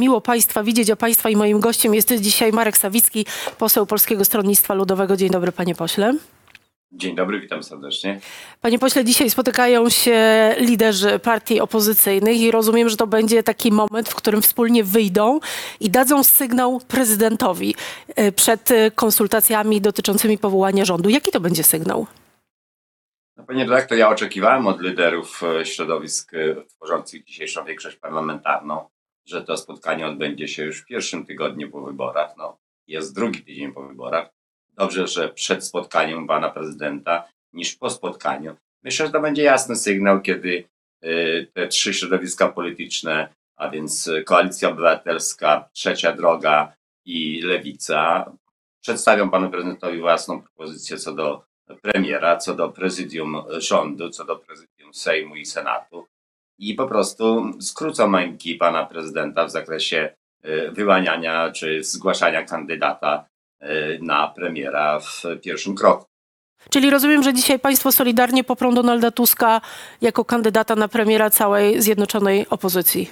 Miło 0.00 0.20
Państwa 0.20 0.62
widzieć, 0.62 0.90
a 0.90 0.96
Państwa 0.96 1.30
i 1.30 1.36
moim 1.36 1.60
gościem 1.60 1.94
jest 1.94 2.14
dzisiaj 2.14 2.52
Marek 2.52 2.76
Sawicki, 2.76 3.26
poseł 3.58 3.86
Polskiego 3.86 4.24
Stronnictwa 4.24 4.74
Ludowego. 4.74 5.16
Dzień 5.16 5.30
dobry, 5.30 5.52
panie 5.52 5.74
pośle. 5.74 6.14
Dzień 6.92 7.16
dobry, 7.16 7.40
witam 7.40 7.62
serdecznie. 7.62 8.20
Panie 8.60 8.78
pośle, 8.78 9.04
dzisiaj 9.04 9.30
spotykają 9.30 9.88
się 9.88 10.54
liderzy 10.58 11.18
partii 11.18 11.60
opozycyjnych 11.60 12.40
i 12.40 12.50
rozumiem, 12.50 12.88
że 12.88 12.96
to 12.96 13.06
będzie 13.06 13.42
taki 13.42 13.72
moment, 13.72 14.08
w 14.08 14.14
którym 14.14 14.42
wspólnie 14.42 14.84
wyjdą 14.84 15.40
i 15.80 15.90
dadzą 15.90 16.24
sygnał 16.24 16.80
prezydentowi 16.88 17.74
e, 18.16 18.32
przed 18.32 18.70
e, 18.70 18.90
konsultacjami 18.90 19.80
dotyczącymi 19.80 20.38
powołania 20.38 20.84
rządu. 20.84 21.08
Jaki 21.08 21.30
to 21.30 21.40
będzie 21.40 21.62
sygnał? 21.62 22.06
No, 23.36 23.44
panie 23.44 23.64
redaktor, 23.64 23.98
ja 23.98 24.08
oczekiwałem 24.08 24.66
od 24.66 24.80
liderów 24.80 25.42
e, 25.42 25.66
środowisk 25.66 26.32
tworzących 26.68 27.24
dzisiejszą 27.24 27.64
większość 27.64 27.96
parlamentarną, 27.96 28.88
że 29.26 29.42
to 29.42 29.56
spotkanie 29.56 30.06
odbędzie 30.06 30.48
się 30.48 30.64
już 30.64 30.82
w 30.82 30.86
pierwszym 30.86 31.26
tygodniu 31.26 31.70
po 31.70 31.82
wyborach. 31.82 32.34
No, 32.36 32.58
jest 32.86 33.14
drugi 33.14 33.42
tydzień 33.42 33.72
po 33.72 33.82
wyborach. 33.82 34.30
Dobrze, 34.74 35.06
że 35.06 35.28
przed 35.28 35.64
spotkaniem 35.64 36.26
pana 36.26 36.50
prezydenta 36.50 37.28
niż 37.52 37.74
po 37.74 37.90
spotkaniu. 37.90 38.56
Myślę, 38.82 39.06
że 39.06 39.12
to 39.12 39.20
będzie 39.20 39.42
jasny 39.42 39.76
sygnał, 39.76 40.20
kiedy 40.20 40.64
e, 41.02 41.46
te 41.46 41.68
trzy 41.68 41.94
środowiska 41.94 42.48
polityczne, 42.48 43.34
a 43.56 43.68
więc 43.70 44.10
Koalicja 44.26 44.68
Obywatelska, 44.68 45.68
Trzecia 45.72 46.12
Droga 46.12 46.74
i 47.04 47.40
Lewica, 47.42 48.32
przedstawią 48.80 49.30
panu 49.30 49.50
prezydentowi 49.50 50.00
własną 50.00 50.42
propozycję 50.42 50.96
co 50.96 51.14
do 51.14 51.44
premiera, 51.82 52.36
co 52.36 52.54
do 52.54 52.68
prezydium 52.68 53.42
rządu, 53.58 54.10
co 54.10 54.24
do 54.24 54.36
prezydium 54.36 54.94
Sejmu 54.94 55.36
i 55.36 55.46
Senatu 55.46 56.06
i 56.58 56.74
po 56.74 56.86
prostu 56.86 57.52
skrócą 57.60 58.08
męki 58.08 58.54
pana 58.54 58.86
prezydenta 58.86 59.44
w 59.44 59.50
zakresie 59.50 60.14
y, 60.44 60.70
wyłaniania 60.72 61.52
czy 61.52 61.84
zgłaszania 61.84 62.42
kandydata 62.42 63.24
y, 63.62 63.66
na 64.02 64.28
premiera 64.28 65.00
w 65.00 65.22
pierwszym 65.42 65.74
kroku. 65.74 66.06
Czyli 66.70 66.90
rozumiem, 66.90 67.22
że 67.22 67.34
dzisiaj 67.34 67.58
państwo 67.58 67.92
solidarnie 67.92 68.44
poprą 68.44 68.74
Donalda 68.74 69.10
Tuska 69.10 69.60
jako 70.00 70.24
kandydata 70.24 70.76
na 70.76 70.88
premiera 70.88 71.30
całej 71.30 71.82
zjednoczonej 71.82 72.46
opozycji. 72.50 73.10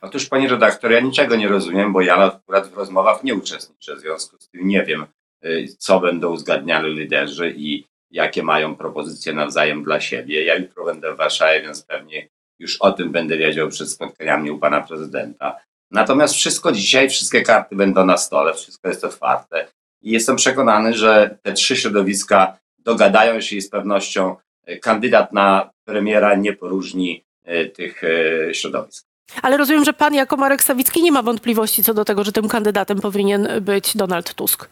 Otóż, 0.00 0.26
pani 0.26 0.48
redaktor, 0.48 0.90
ja 0.90 1.00
niczego 1.00 1.36
nie 1.36 1.48
rozumiem, 1.48 1.92
bo 1.92 2.00
ja 2.00 2.16
akurat 2.16 2.68
w 2.68 2.76
rozmowach 2.76 3.24
nie 3.24 3.34
uczestniczę, 3.34 3.96
w 3.96 4.00
związku 4.00 4.36
z 4.40 4.48
tym 4.48 4.68
nie 4.68 4.82
wiem, 4.82 5.06
y, 5.44 5.66
co 5.78 6.00
będą 6.00 6.32
uzgadniali 6.32 6.94
liderzy 6.94 7.54
i 7.56 7.84
jakie 8.10 8.42
mają 8.42 8.76
propozycje 8.76 9.32
nawzajem 9.32 9.84
dla 9.84 10.00
siebie. 10.00 10.44
Ja 10.44 10.56
jutro 10.56 10.84
będę 10.84 11.14
w 11.14 11.16
Warszawie, 11.16 11.62
więc 11.62 11.82
pewnie 11.82 12.28
już 12.58 12.76
o 12.76 12.92
tym 12.92 13.12
będę 13.12 13.36
wiedział 13.36 13.68
przed 13.68 13.90
spotkaniami 13.90 14.50
u 14.50 14.58
pana 14.58 14.80
prezydenta. 14.80 15.56
Natomiast 15.90 16.34
wszystko 16.34 16.72
dzisiaj, 16.72 17.10
wszystkie 17.10 17.42
karty 17.42 17.76
będą 17.76 18.06
na 18.06 18.16
stole, 18.16 18.54
wszystko 18.54 18.88
jest 18.88 19.04
otwarte 19.04 19.68
i 20.02 20.10
jestem 20.10 20.36
przekonany, 20.36 20.94
że 20.94 21.38
te 21.42 21.52
trzy 21.52 21.76
środowiska 21.76 22.58
dogadają 22.78 23.40
się 23.40 23.56
i 23.56 23.60
z 23.60 23.70
pewnością 23.70 24.36
y, 24.68 24.78
kandydat 24.78 25.32
na 25.32 25.70
premiera 25.84 26.34
nie 26.34 26.52
poróżni 26.52 27.24
y, 27.48 27.70
tych 27.70 28.04
y, 28.04 28.50
środowisk. 28.52 29.06
Ale 29.42 29.56
rozumiem, 29.56 29.84
że 29.84 29.92
pan 29.92 30.14
jako 30.14 30.36
Marek 30.36 30.62
Sawicki 30.62 31.02
nie 31.02 31.12
ma 31.12 31.22
wątpliwości 31.22 31.82
co 31.82 31.94
do 31.94 32.04
tego, 32.04 32.24
że 32.24 32.32
tym 32.32 32.48
kandydatem 32.48 33.00
powinien 33.00 33.48
być 33.60 33.96
Donald 33.96 34.34
Tusk. 34.34 34.68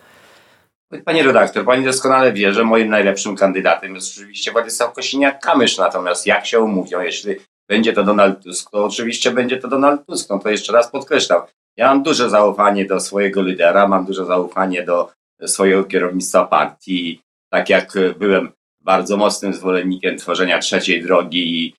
Pani 1.05 1.22
redaktor, 1.22 1.64
pani 1.64 1.84
doskonale 1.84 2.32
wie, 2.32 2.52
że 2.52 2.64
moim 2.64 2.88
najlepszym 2.88 3.36
kandydatem 3.36 3.94
jest 3.94 4.16
oczywiście 4.18 4.52
Władysław 4.52 4.94
Kosiniak-Kamysz, 4.94 5.78
natomiast 5.78 6.27
jak 6.27 6.46
się 6.46 6.60
umówią, 6.60 7.00
jeśli 7.00 7.36
będzie 7.68 7.92
to 7.92 8.04
Donald 8.04 8.42
Tusk, 8.42 8.70
to 8.70 8.84
oczywiście 8.84 9.30
będzie 9.30 9.56
to 9.56 9.68
Donald 9.68 10.06
Tusk, 10.06 10.30
no 10.30 10.38
to 10.38 10.50
jeszcze 10.50 10.72
raz 10.72 10.90
podkreślam. 10.90 11.42
Ja 11.76 11.88
mam 11.88 12.02
duże 12.02 12.30
zaufanie 12.30 12.84
do 12.84 13.00
swojego 13.00 13.42
lidera, 13.42 13.88
mam 13.88 14.06
duże 14.06 14.24
zaufanie 14.26 14.82
do 14.82 15.10
swojego 15.46 15.84
kierownictwa 15.84 16.46
partii. 16.46 17.20
Tak 17.50 17.68
jak 17.68 17.92
byłem 18.18 18.52
bardzo 18.80 19.16
mocnym 19.16 19.55
zwolennikiem 19.55 20.18
tworzenia 20.18 20.58
trzeciej 20.58 21.02
drogi 21.02 21.66
i 21.66 21.74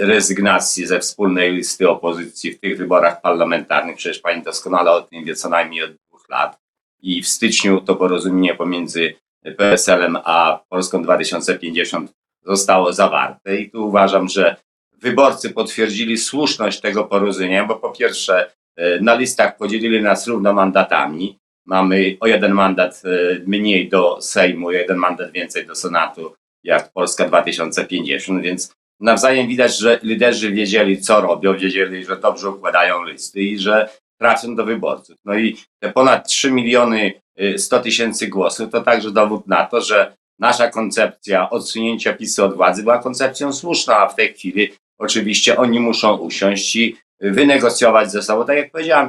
rezygnacji 0.00 0.86
ze 0.86 1.00
wspólnej 1.00 1.52
listy 1.52 1.88
opozycji 1.88 2.52
w 2.52 2.60
tych 2.60 2.78
wyborach 2.78 3.20
parlamentarnych, 3.20 3.96
przecież 3.96 4.18
pani 4.18 4.42
doskonale 4.42 4.90
o 4.90 5.02
tym 5.02 5.24
wie 5.24 5.34
co 5.34 5.48
najmniej 5.48 5.82
od 5.82 5.92
dwóch 5.92 6.28
lat 6.28 6.58
i 7.02 7.22
w 7.22 7.28
styczniu 7.28 7.80
to 7.80 7.96
porozumienie 7.96 8.54
pomiędzy 8.54 9.14
PSL-em 9.56 10.18
a 10.24 10.60
Polską 10.68 11.02
2050 11.02 12.12
zostało 12.44 12.92
zawarte 12.92 13.56
i 13.56 13.70
tu 13.70 13.88
uważam, 13.88 14.28
że 14.28 14.56
wyborcy 15.00 15.50
potwierdzili 15.50 16.18
słuszność 16.18 16.80
tego 16.80 17.04
porozumienia, 17.04 17.64
bo 17.64 17.76
po 17.76 17.90
pierwsze 17.90 18.50
e, 18.76 19.00
na 19.00 19.14
listach 19.14 19.56
podzielili 19.56 20.02
nas 20.02 20.26
równo 20.26 20.52
mandatami. 20.52 21.38
Mamy 21.66 22.16
o 22.20 22.26
jeden 22.26 22.52
mandat 22.52 23.02
e, 23.04 23.08
mniej 23.46 23.88
do 23.88 24.20
Sejmu, 24.20 24.70
jeden 24.70 24.96
mandat 24.96 25.32
więcej 25.32 25.66
do 25.66 25.74
Senatu, 25.74 26.34
jak 26.64 26.92
Polska 26.92 27.28
2050, 27.28 28.42
więc 28.42 28.72
nawzajem 29.00 29.48
widać, 29.48 29.78
że 29.78 29.98
liderzy 30.02 30.52
wiedzieli, 30.52 31.00
co 31.00 31.20
robią, 31.20 31.56
wiedzieli, 31.56 32.04
że 32.04 32.16
dobrze 32.16 32.50
układają 32.50 33.04
listy 33.04 33.40
i 33.40 33.58
że 33.58 33.88
trafią 34.20 34.56
do 34.56 34.64
wyborców. 34.64 35.16
No 35.24 35.34
i 35.34 35.56
te 35.82 35.92
ponad 35.92 36.28
3 36.28 36.50
miliony 36.50 37.12
100 37.56 37.80
tysięcy 37.80 38.26
głosów 38.26 38.70
to 38.70 38.80
także 38.80 39.10
dowód 39.10 39.46
na 39.46 39.66
to, 39.66 39.80
że 39.80 40.16
nasza 40.38 40.70
koncepcja 40.70 41.50
odsunięcia 41.50 42.12
PiSu 42.12 42.44
od 42.44 42.56
władzy 42.56 42.82
była 42.82 42.98
koncepcją 42.98 43.52
słuszną, 43.52 43.94
a 43.94 44.08
w 44.08 44.14
tej 44.14 44.34
chwili 44.34 44.72
oczywiście 44.98 45.56
oni 45.56 45.80
muszą 45.80 46.16
usiąść 46.16 46.76
i 46.76 46.96
wynegocjować 47.20 48.10
ze 48.12 48.22
sobą. 48.22 48.46
Tak 48.46 48.56
jak 48.56 48.70
powiedziałem, 48.70 49.08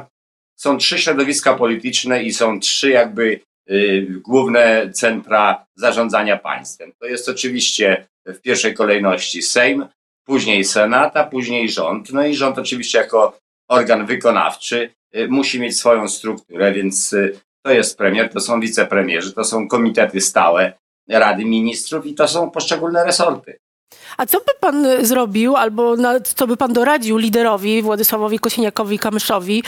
są 0.56 0.78
trzy 0.78 0.98
środowiska 0.98 1.54
polityczne 1.54 2.22
i 2.22 2.32
są 2.32 2.60
trzy 2.60 2.90
jakby 2.90 3.40
y, 3.70 4.06
główne 4.24 4.90
centra 4.92 5.66
zarządzania 5.76 6.36
państwem. 6.36 6.92
To 6.98 7.06
jest 7.06 7.28
oczywiście 7.28 8.06
w 8.26 8.40
pierwszej 8.40 8.74
kolejności 8.74 9.42
Sejm, 9.42 9.86
później 10.24 10.64
Senat, 10.64 11.16
a 11.16 11.24
później 11.24 11.68
rząd. 11.68 12.12
No 12.12 12.26
i 12.26 12.34
rząd 12.34 12.58
oczywiście 12.58 12.98
jako 12.98 13.38
organ 13.68 14.06
wykonawczy 14.06 14.90
Y, 15.16 15.28
musi 15.28 15.60
mieć 15.60 15.78
swoją 15.78 16.08
strukturę, 16.08 16.72
więc 16.72 17.12
y, 17.12 17.40
to 17.62 17.72
jest 17.72 17.98
premier, 17.98 18.32
to 18.32 18.40
są 18.40 18.60
wicepremierzy, 18.60 19.32
to 19.32 19.44
są 19.44 19.68
komitety 19.68 20.20
stałe 20.20 20.72
Rady 21.08 21.44
Ministrów 21.44 22.06
i 22.06 22.14
to 22.14 22.28
są 22.28 22.50
poszczególne 22.50 23.04
resorty. 23.04 23.58
A 24.16 24.26
co 24.26 24.38
by 24.38 24.52
pan 24.60 24.86
zrobił, 25.00 25.56
albo 25.56 25.96
co 26.22 26.46
by 26.46 26.56
pan 26.56 26.72
doradził 26.72 27.16
liderowi 27.16 27.82
Władysławowi 27.82 28.38
Kosiniakowi-Kamyszowi, 28.38 29.62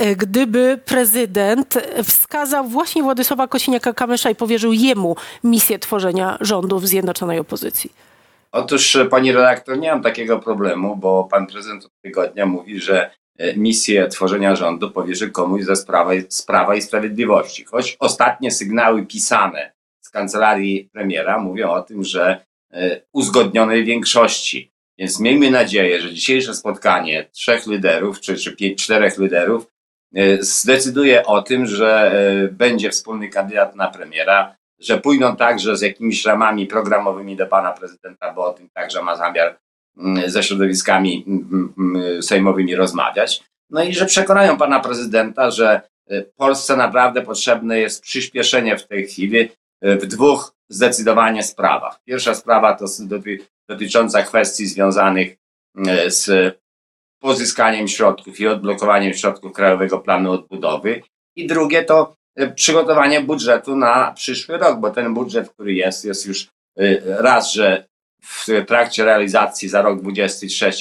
y, 0.00 0.16
gdyby 0.16 0.80
prezydent 0.84 1.74
wskazał 2.04 2.64
właśnie 2.64 3.02
Władysława 3.02 3.46
Kosiniaka-Kamysza 3.46 4.30
i 4.30 4.34
powierzył 4.34 4.72
jemu 4.72 5.16
misję 5.44 5.78
tworzenia 5.78 6.38
rządu 6.40 6.78
w 6.78 6.86
zjednoczonej 6.86 7.38
opozycji? 7.38 7.92
Otóż, 8.52 8.98
pani 9.10 9.32
redaktor, 9.32 9.78
nie 9.78 9.90
mam 9.90 10.02
takiego 10.02 10.38
problemu, 10.38 10.96
bo 10.96 11.24
pan 11.24 11.46
prezydent 11.46 11.84
od 11.84 11.92
tygodnia 12.02 12.46
mówi, 12.46 12.80
że 12.80 13.10
E, 13.38 13.56
misję 13.56 14.08
tworzenia 14.08 14.56
rządu 14.56 14.90
powierzy 14.90 15.30
komuś 15.30 15.64
ze 15.64 15.76
Sprawa, 15.76 16.10
Sprawa 16.28 16.74
i 16.74 16.82
Sprawiedliwości. 16.82 17.64
Choć 17.64 17.96
ostatnie 18.00 18.50
sygnały 18.50 19.06
pisane 19.06 19.72
z 20.00 20.10
kancelarii 20.10 20.88
premiera 20.92 21.38
mówią 21.38 21.70
o 21.70 21.82
tym, 21.82 22.04
że 22.04 22.30
e, 22.30 22.46
uzgodnionej 23.12 23.84
większości. 23.84 24.72
Więc 24.98 25.20
miejmy 25.20 25.50
nadzieję, 25.50 26.00
że 26.00 26.14
dzisiejsze 26.14 26.54
spotkanie 26.54 27.28
trzech 27.32 27.66
liderów, 27.66 28.20
czy, 28.20 28.36
czy 28.36 28.56
pięć, 28.56 28.84
czterech 28.84 29.18
liderów 29.18 29.66
e, 30.14 30.42
zdecyduje 30.42 31.26
o 31.26 31.42
tym, 31.42 31.66
że 31.66 32.12
będzie 32.52 32.90
wspólny 32.90 33.28
kandydat 33.28 33.76
na 33.76 33.88
premiera, 33.88 34.56
że 34.78 34.98
pójdą 34.98 35.36
także 35.36 35.76
z 35.76 35.82
jakimiś 35.82 36.24
ramami 36.24 36.66
programowymi 36.66 37.36
do 37.36 37.46
pana 37.46 37.72
prezydenta, 37.72 38.32
bo 38.32 38.44
o 38.44 38.52
tym 38.52 38.68
także 38.74 39.02
ma 39.02 39.16
zamiar 39.16 39.58
Mm, 39.98 40.30
ze 40.30 40.42
środowiskami 40.42 41.24
mm, 41.26 41.74
mm, 41.78 42.22
sejmowymi 42.22 42.74
rozmawiać. 42.74 43.44
No 43.70 43.84
i 43.84 43.94
że 43.94 44.06
przekonają 44.06 44.56
pana 44.56 44.80
prezydenta, 44.80 45.50
że 45.50 45.80
Polsce 46.36 46.76
naprawdę 46.76 47.22
potrzebne 47.22 47.78
jest 47.78 48.02
przyspieszenie 48.02 48.76
w 48.76 48.86
tej 48.86 49.06
chwili 49.06 49.48
w 49.82 50.06
dwóch 50.06 50.54
zdecydowanie 50.68 51.42
sprawach. 51.42 52.00
Pierwsza 52.04 52.34
sprawa 52.34 52.74
to 52.74 52.84
dotycząca 53.68 54.22
kwestii 54.22 54.66
związanych 54.66 55.36
y, 55.78 56.10
z 56.10 56.54
pozyskaniem 57.22 57.88
środków 57.88 58.40
i 58.40 58.46
odblokowaniem 58.46 59.14
środków 59.14 59.52
Krajowego 59.52 59.98
Planu 59.98 60.32
Odbudowy. 60.32 61.02
I 61.36 61.46
drugie 61.46 61.84
to 61.84 62.16
przygotowanie 62.54 63.20
budżetu 63.20 63.76
na 63.76 64.12
przyszły 64.12 64.58
rok, 64.58 64.80
bo 64.80 64.90
ten 64.90 65.14
budżet, 65.14 65.50
który 65.50 65.74
jest, 65.74 66.04
jest 66.04 66.26
już 66.26 66.48
raz, 67.04 67.52
że 67.52 67.88
w 68.22 68.46
trakcie 68.66 69.04
realizacji 69.04 69.68
za 69.68 69.82
rok 69.82 70.00
23 70.00 70.72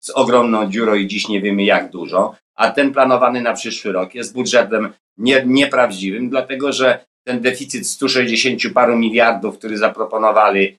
z 0.00 0.10
ogromną 0.10 0.70
dziurą 0.70 0.94
i 0.94 1.06
dziś 1.06 1.28
nie 1.28 1.40
wiemy 1.40 1.64
jak 1.64 1.90
dużo, 1.90 2.34
a 2.54 2.70
ten 2.70 2.92
planowany 2.92 3.40
na 3.40 3.52
przyszły 3.52 3.92
rok 3.92 4.14
jest 4.14 4.34
budżetem 4.34 4.92
nie, 5.16 5.42
nieprawdziwym, 5.46 6.30
dlatego 6.30 6.72
że 6.72 7.04
ten 7.24 7.40
deficyt 7.40 7.86
160 7.86 8.62
paru 8.74 8.96
miliardów, 8.96 9.58
który 9.58 9.78
zaproponowali 9.78 10.76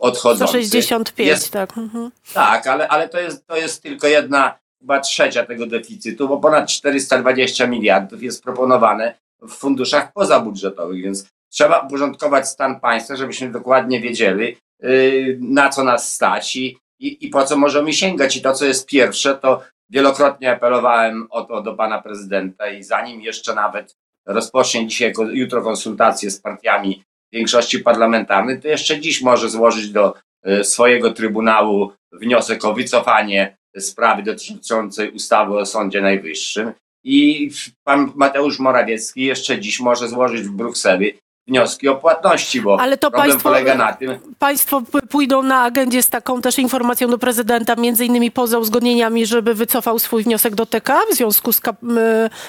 odchodzący. 0.00 0.64
165, 0.64 1.28
jest, 1.28 1.50
tak. 1.50 1.78
Mhm. 1.78 2.10
Tak, 2.34 2.66
ale, 2.66 2.88
ale 2.88 3.08
to, 3.08 3.20
jest, 3.20 3.46
to 3.46 3.56
jest 3.56 3.82
tylko 3.82 4.06
jedna, 4.06 4.58
chyba 4.80 5.00
trzecia 5.00 5.46
tego 5.46 5.66
deficytu, 5.66 6.28
bo 6.28 6.38
ponad 6.38 6.68
420 6.68 7.66
miliardów 7.66 8.22
jest 8.22 8.42
proponowane 8.42 9.14
w 9.42 9.50
funduszach 9.50 10.12
pozabudżetowych, 10.12 11.02
więc 11.02 11.28
trzeba 11.52 11.78
uporządkować 11.78 12.48
stan 12.48 12.80
państwa, 12.80 13.16
żebyśmy 13.16 13.52
dokładnie 13.52 14.00
wiedzieli, 14.00 14.56
yy, 14.82 15.38
na 15.40 15.68
co 15.68 15.84
nas 15.84 16.14
stać 16.14 16.56
i, 16.56 16.78
i, 17.00 17.26
i 17.26 17.28
po 17.28 17.44
co 17.44 17.56
możemy 17.56 17.92
sięgać. 17.92 18.36
I 18.36 18.42
to, 18.42 18.52
co 18.52 18.64
jest 18.64 18.86
pierwsze, 18.86 19.34
to 19.34 19.62
wielokrotnie 19.90 20.52
apelowałem 20.52 21.26
o 21.30 21.44
to 21.44 21.62
do 21.62 21.74
pana 21.74 22.02
prezydenta 22.02 22.68
i 22.68 22.82
zanim 22.82 23.20
jeszcze 23.20 23.54
nawet 23.54 23.96
rozpocznie 24.26 24.86
dzisiaj, 24.86 25.12
jutro 25.32 25.62
konsultacje 25.62 26.30
z 26.30 26.40
partiami 26.40 27.04
większości 27.32 27.78
parlamentarnej, 27.78 28.60
to 28.60 28.68
jeszcze 28.68 29.00
dziś 29.00 29.22
może 29.22 29.50
złożyć 29.50 29.90
do 29.90 30.14
y, 30.48 30.64
swojego 30.64 31.12
Trybunału 31.12 31.92
wniosek 32.12 32.64
o 32.64 32.74
wycofanie 32.74 33.56
sprawy 33.78 34.22
dotyczącej 34.22 35.10
ustawy 35.10 35.58
o 35.58 35.66
Sądzie 35.66 36.00
Najwyższym. 36.00 36.72
I 37.04 37.50
pan 37.84 38.12
Mateusz 38.14 38.58
Morawiecki 38.58 39.24
jeszcze 39.24 39.58
dziś 39.60 39.80
może 39.80 40.08
złożyć 40.08 40.42
w 40.42 40.50
Brukseli 40.50 41.18
wnioski 41.48 41.88
o 41.88 41.96
płatności, 41.96 42.60
bo 42.60 42.80
Ale 42.80 42.98
to 42.98 43.10
problem 43.10 43.30
państwo- 43.30 43.42
polega 43.42 43.74
na 43.74 43.92
tym, 43.92 44.18
Państwo 44.38 44.82
pójdą 45.10 45.42
na 45.42 45.62
agendzie 45.62 46.02
z 46.02 46.10
taką 46.10 46.42
też 46.42 46.58
informacją 46.58 47.08
do 47.08 47.18
prezydenta, 47.18 47.76
między 47.76 48.04
innymi 48.04 48.30
poza 48.30 48.58
uzgodnieniami, 48.58 49.26
żeby 49.26 49.54
wycofał 49.54 49.98
swój 49.98 50.22
wniosek 50.22 50.54
do 50.54 50.66
TK 50.66 51.00
w 51.10 51.14
związku 51.14 51.52
z, 51.52 51.60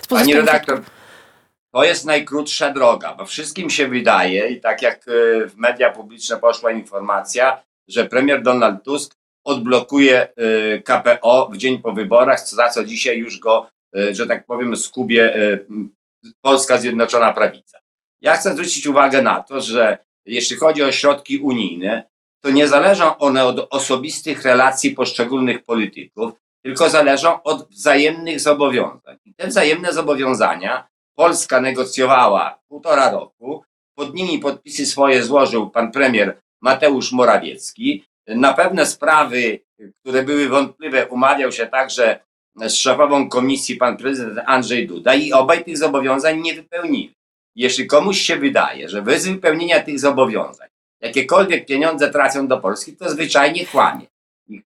z 0.01 0.07
Pani 0.10 0.33
redaktor, 0.33 0.81
to 1.75 1.83
jest 1.83 2.06
najkrótsza 2.06 2.72
droga, 2.72 3.16
bo 3.16 3.25
wszystkim 3.25 3.69
się 3.69 3.88
wydaje, 3.88 4.48
i 4.50 4.62
tak 4.62 4.81
jak 4.81 5.07
e, 5.07 5.12
w 5.48 5.57
media 5.57 5.92
publiczne 5.92 6.38
poszła 6.38 6.72
informacja, 6.72 7.63
że 7.88 8.06
premier 8.06 8.44
Donald 8.44 8.83
Tusk 8.83 9.16
odblokuje 9.44 10.27
e, 10.27 10.80
KPO 10.81 11.50
w 11.54 11.57
dzień 11.57 11.80
po 11.80 11.94
wyborach, 11.94 12.50
za 12.50 12.69
co 12.69 12.86
dzisiaj 12.86 13.18
już 13.18 13.39
go, 13.39 13.69
e, 13.95 14.16
że 14.16 14.27
tak 14.27 14.45
powiem, 14.45 14.75
skubie 14.75 15.33
Polska 16.42 16.77
Zjednoczona 16.77 17.33
Prawica. 17.33 17.80
Ja 18.22 18.38
chcę 18.38 18.54
zwrócić 18.54 18.88
uwagę 18.88 19.22
na 19.22 19.44
to, 19.44 19.62
że 19.62 19.98
jeśli 20.25 20.57
chodzi 20.57 20.83
o 20.83 20.92
środki 20.92 21.38
unijne, 21.38 22.04
to 22.44 22.50
nie 22.50 22.68
zależą 22.68 23.18
one 23.18 23.45
od 23.45 23.68
osobistych 23.69 24.44
relacji 24.44 24.92
poszczególnych 24.92 25.63
polityków, 25.63 26.33
tylko 26.63 26.89
zależą 26.89 27.44
od 27.44 27.69
wzajemnych 27.69 28.39
zobowiązań. 28.39 29.18
I 29.25 29.33
te 29.33 29.48
wzajemne 29.48 29.94
zobowiązania 29.94 30.94
Polska 31.15 31.62
negocjowała 31.62 32.59
półtora 32.67 33.12
roku. 33.12 33.63
Pod 33.97 34.13
nimi 34.13 34.39
podpisy 34.39 34.85
swoje 34.85 35.23
złożył 35.23 35.69
pan 35.69 35.91
premier 35.91 36.41
Mateusz 36.62 37.12
Morawiecki. 37.12 38.06
Na 38.27 38.53
pewne 38.53 38.85
sprawy, 38.85 39.59
które 40.01 40.23
były 40.23 40.50
wątpliwe, 40.50 41.07
umawiał 41.07 41.51
się 41.51 41.67
także 41.67 42.19
z 42.56 42.73
szefową 42.73 43.29
komisji 43.29 43.75
pan 43.75 43.97
prezydent 43.97 44.39
Andrzej 44.45 44.88
Duda 44.88 45.13
i 45.13 45.33
obaj 45.33 45.63
tych 45.63 45.77
zobowiązań 45.77 46.41
nie 46.41 46.53
wypełnili. 46.53 47.15
Jeśli 47.56 47.88
komuś 47.88 48.21
się 48.21 48.35
wydaje, 48.35 48.89
że 48.89 49.01
bez 49.01 49.27
wypełnienia 49.27 49.83
tych 49.83 50.00
zobowiązań 50.00 50.67
jakiekolwiek 51.01 51.65
pieniądze 51.65 52.12
trafią 52.12 52.47
do 52.47 52.57
Polski, 52.57 52.95
to 52.97 53.09
zwyczajnie 53.09 53.65
kłamie. 53.65 54.07
I 54.47 54.62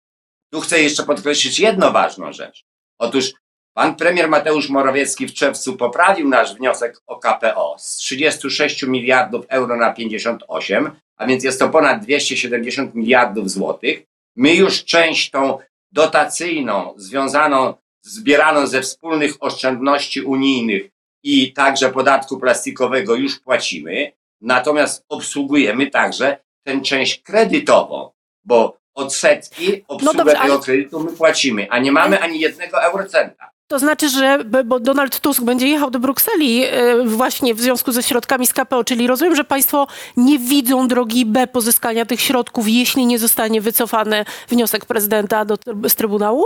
tu 0.54 0.62
chcę 0.62 0.82
jeszcze 0.82 1.04
podkreślić 1.04 1.60
jedną 1.60 1.92
ważną 1.92 2.34
rzecz. 2.34 2.64
Otóż 3.00 3.34
Pan 3.74 3.96
premier 3.96 4.30
Mateusz 4.30 4.70
Morawiecki 4.70 5.28
w 5.28 5.34
czerwcu 5.34 5.78
poprawił 5.78 6.30
nasz 6.30 6.56
wniosek 6.56 7.02
o 7.08 7.20
KPO 7.20 7.76
z 7.80 7.96
36 7.98 8.84
miliardów 8.84 9.46
euro 9.50 9.78
na 9.78 9.94
58, 9.94 10.92
a 11.18 11.28
więc 11.28 11.44
jest 11.44 11.60
to 11.60 11.70
ponad 11.70 12.04
270 12.04 12.96
miliardów 12.96 13.52
złotych. 13.52 14.04
My 14.36 14.56
już 14.56 14.86
część 14.86 15.30
tą 15.32 15.58
dotacyjną, 15.92 16.94
związaną, 16.98 17.74
zbieraną 18.02 18.68
ze 18.68 18.82
wspólnych 18.82 19.34
oszczędności 19.40 20.22
unijnych 20.22 20.90
i 21.24 21.54
także 21.54 21.90
podatku 21.90 22.40
plastikowego 22.40 23.16
już 23.16 23.40
płacimy, 23.40 24.12
natomiast 24.42 25.06
obsługujemy 25.10 25.88
także 25.88 26.38
tę 26.64 26.82
część 26.82 27.22
kredytową, 27.22 28.12
bo 28.44 28.78
odsetki, 28.96 29.84
obsługę 29.88 30.18
dobrze, 30.18 30.34
tego 30.34 30.54
ale- 30.54 30.64
kredytu 30.64 31.00
my 31.00 31.12
płacimy, 31.12 31.68
a 31.70 31.80
nie 31.80 31.92
mamy 31.92 32.20
ani 32.20 32.40
jednego 32.40 32.84
eurocenta. 32.84 33.50
To 33.72 33.80
znaczy, 33.80 34.10
że 34.10 34.40
bo 34.66 34.80
Donald 34.80 35.20
Tusk 35.20 35.42
będzie 35.42 35.68
jechał 35.68 35.92
do 35.92 36.00
Brukseli 36.00 36.64
e, 36.64 37.04
właśnie 37.06 37.56
w 37.56 37.62
związku 37.62 37.92
ze 37.92 38.04
środkami 38.04 38.48
z 38.48 38.54
KPO, 38.54 38.84
czyli 38.84 39.08
rozumiem, 39.08 39.36
że 39.36 39.44
państwo 39.44 39.88
nie 40.18 40.40
widzą 40.40 40.88
drogi 40.88 41.26
B 41.26 41.48
pozyskania 41.48 42.06
tych 42.06 42.22
środków, 42.22 42.68
jeśli 42.68 43.06
nie 43.06 43.20
zostanie 43.20 43.62
wycofany 43.62 44.26
wniosek 44.48 44.86
prezydenta 44.86 45.46
do, 45.46 45.58
z 45.88 45.96
Trybunału? 45.96 46.46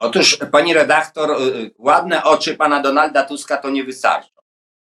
Otóż, 0.00 0.38
pani 0.52 0.74
redaktor, 0.74 1.30
y, 1.30 1.44
y, 1.44 1.70
ładne 1.78 2.24
oczy 2.24 2.54
pana 2.54 2.82
Donalda 2.82 3.22
Tuska 3.22 3.56
to 3.56 3.70
nie 3.70 3.84
wystarczą. 3.84 4.28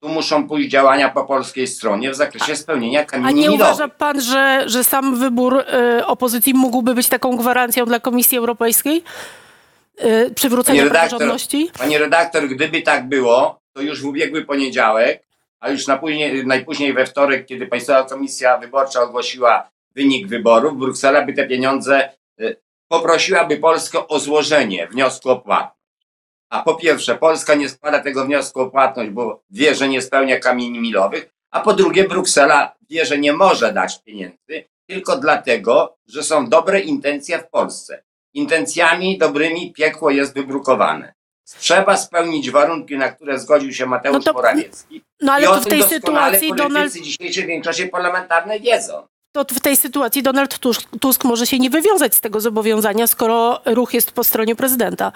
Tu 0.02 0.08
muszą 0.08 0.48
pójść 0.48 0.70
działania 0.70 1.08
po 1.08 1.24
polskiej 1.24 1.66
stronie 1.66 2.10
w 2.10 2.14
zakresie 2.14 2.56
spełnienia 2.56 3.00
A 3.00 3.04
kamieni 3.04 3.34
nie 3.34 3.48
milowych. 3.48 3.66
uważa 3.66 3.88
pan, 3.88 4.20
że, 4.20 4.62
że 4.66 4.84
sam 4.84 5.16
wybór 5.16 5.58
e, 5.58 6.06
opozycji 6.06 6.54
mógłby 6.54 6.94
być 6.94 7.08
taką 7.08 7.36
gwarancją 7.36 7.84
dla 7.84 8.00
Komisji 8.00 8.38
Europejskiej? 8.38 9.04
E, 9.98 10.30
przywrócenia 10.30 10.80
Panie 10.80 10.88
redaktor, 10.88 11.08
praworządności? 11.08 11.70
Pani 11.78 11.98
redaktor, 11.98 12.48
gdyby 12.48 12.82
tak 12.82 13.08
było, 13.08 13.60
to 13.72 13.82
już 13.82 14.02
w 14.02 14.06
ubiegły 14.06 14.44
poniedziałek, 14.44 15.22
a 15.60 15.70
już 15.70 15.86
na 15.86 15.98
później, 15.98 16.46
najpóźniej 16.46 16.92
we 16.92 17.06
wtorek, 17.06 17.46
kiedy 17.46 17.66
Państwowa 17.66 18.02
Komisja 18.02 18.58
Wyborcza 18.58 19.02
ogłosiła 19.02 19.70
wynik 19.94 20.26
wyborów, 20.26 20.78
Bruksela 20.78 21.22
by 21.22 21.32
te 21.32 21.46
pieniądze 21.46 22.10
y, 22.40 22.56
poprosiłaby 22.88 23.56
Polskę 23.56 24.08
o 24.08 24.18
złożenie 24.18 24.86
wniosku 24.86 25.30
o 25.30 25.36
płatność. 25.36 25.78
A 26.50 26.62
po 26.62 26.74
pierwsze, 26.74 27.14
Polska 27.14 27.54
nie 27.54 27.68
składa 27.68 27.98
tego 27.98 28.24
wniosku 28.24 28.60
o 28.60 28.70
płatność, 28.70 29.10
bo 29.10 29.42
wie, 29.50 29.74
że 29.74 29.88
nie 29.88 30.02
spełnia 30.02 30.40
kamieni 30.40 30.80
milowych, 30.80 31.30
a 31.50 31.60
po 31.60 31.72
drugie, 31.72 32.08
Bruksela 32.08 32.74
wie, 32.90 33.06
że 33.06 33.18
nie 33.18 33.32
może 33.32 33.72
dać 33.72 34.02
pieniędzy 34.02 34.64
tylko 34.88 35.16
dlatego, 35.16 35.96
że 36.06 36.22
są 36.22 36.48
dobre 36.48 36.80
intencje 36.80 37.38
w 37.38 37.48
Polsce. 37.48 38.02
Intencjami 38.38 39.18
dobrymi 39.18 39.72
piekło 39.72 40.10
jest 40.10 40.34
wybrukowane. 40.34 41.14
Trzeba 41.58 41.96
spełnić 41.96 42.50
warunki, 42.50 42.96
na 42.96 43.08
które 43.08 43.38
zgodził 43.38 43.72
się 43.72 43.86
Mateusz 43.86 44.16
No 44.16 44.22
to- 44.22 44.32
Morawiecki. 44.32 45.02
No 45.20 45.32
ale 45.32 45.44
I 45.44 45.48
to 45.48 45.60
w 45.60 45.66
tej 45.66 45.82
sytuacji 45.82 46.54
Donald 46.54 46.92
dzisiejszej 46.92 47.46
większości 47.46 47.86
parlamentarnej 47.86 48.60
wiedzą. 48.60 49.06
To 49.32 49.44
w 49.44 49.60
tej 49.60 49.76
sytuacji 49.76 50.22
Donald 50.22 50.58
Tusk, 50.58 50.88
Tusk 51.00 51.24
może 51.24 51.46
się 51.46 51.58
nie 51.58 51.70
wywiązać 51.70 52.14
z 52.14 52.20
tego 52.20 52.40
zobowiązania, 52.40 53.06
skoro 53.06 53.60
ruch 53.64 53.94
jest 53.94 54.12
po 54.12 54.24
stronie 54.24 54.56
prezydenta. 54.56 55.12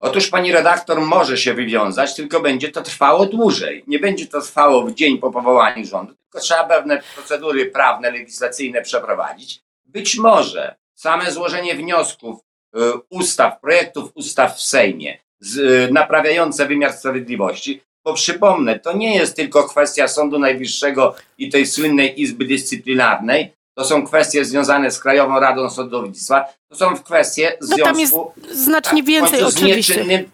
Otóż 0.00 0.28
pani 0.28 0.52
redaktor 0.52 1.00
może 1.00 1.36
się 1.36 1.54
wywiązać, 1.54 2.14
tylko 2.14 2.40
będzie 2.40 2.68
to 2.68 2.82
trwało 2.82 3.26
dłużej. 3.26 3.84
Nie 3.86 3.98
będzie 3.98 4.26
to 4.26 4.40
trwało 4.40 4.82
w 4.82 4.94
dzień 4.94 5.18
po 5.18 5.30
powołaniu 5.30 5.86
rządu, 5.86 6.14
tylko 6.14 6.40
trzeba 6.40 6.64
pewne 6.64 7.02
procedury 7.14 7.66
prawne, 7.66 8.10
legislacyjne 8.10 8.82
przeprowadzić. 8.82 9.60
Być 9.84 10.16
może 10.16 10.79
same 11.00 11.32
złożenie 11.32 11.74
wniosków, 11.74 12.40
y, 12.76 12.80
ustaw, 13.10 13.60
projektów 13.60 14.10
ustaw 14.14 14.56
w 14.56 14.62
Sejmie, 14.62 15.18
z, 15.40 15.56
y, 15.56 15.92
naprawiające 15.92 16.66
wymiar 16.66 16.92
sprawiedliwości, 16.92 17.82
bo 18.04 18.14
przypomnę, 18.14 18.78
to 18.78 18.92
nie 18.92 19.14
jest 19.16 19.36
tylko 19.36 19.68
kwestia 19.68 20.08
Sądu 20.08 20.38
Najwyższego 20.38 21.14
i 21.38 21.48
tej 21.48 21.66
słynnej 21.66 22.20
Izby 22.22 22.44
Dyscyplinarnej, 22.44 23.52
to 23.78 23.84
są 23.84 24.06
kwestie 24.06 24.44
związane 24.44 24.90
z 24.90 25.00
Krajową 25.00 25.40
Radą 25.40 25.70
Sądownictwa, 25.70 26.44
to 26.68 26.76
są 26.76 26.96
kwestie 26.96 27.58
w 27.60 27.68
No 27.68 27.76
tam 27.76 28.00
jest 28.00 28.12
związku 28.12 28.32
znacznie 28.50 29.02
w 29.02 29.06
więcej 29.06 29.50
z 29.50 29.62
nieczynnym, 29.62 30.30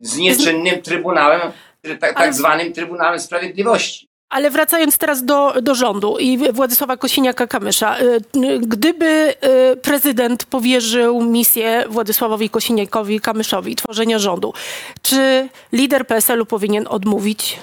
z 0.00 0.16
nieczynnym 0.16 0.82
Trybunałem, 0.82 1.40
try- 1.84 1.98
tak, 1.98 2.14
tak 2.14 2.34
zwanym 2.34 2.72
Trybunałem 2.72 3.20
Sprawiedliwości. 3.20 4.08
Ale 4.34 4.50
wracając 4.50 4.98
teraz 4.98 5.24
do, 5.24 5.62
do 5.62 5.74
rządu 5.74 6.16
i 6.18 6.52
Władysława 6.52 6.96
Kosiniaka-Kamysza. 6.96 8.02
y, 8.02 8.20
y, 8.36 8.58
Gdyby 8.58 9.34
y, 9.72 9.76
prezydent 9.76 10.44
powierzył 10.44 11.24
misję 11.24 11.84
Władysławowi 11.88 12.50
Kosiniakowi-Kamyszowi 12.50 13.74
tworzenia 13.74 14.18
rządu, 14.18 14.54
czy 15.02 15.48
lider 15.72 16.06
PSL-u 16.06 16.46
powinien 16.46 16.86
odmówić? 16.88 17.58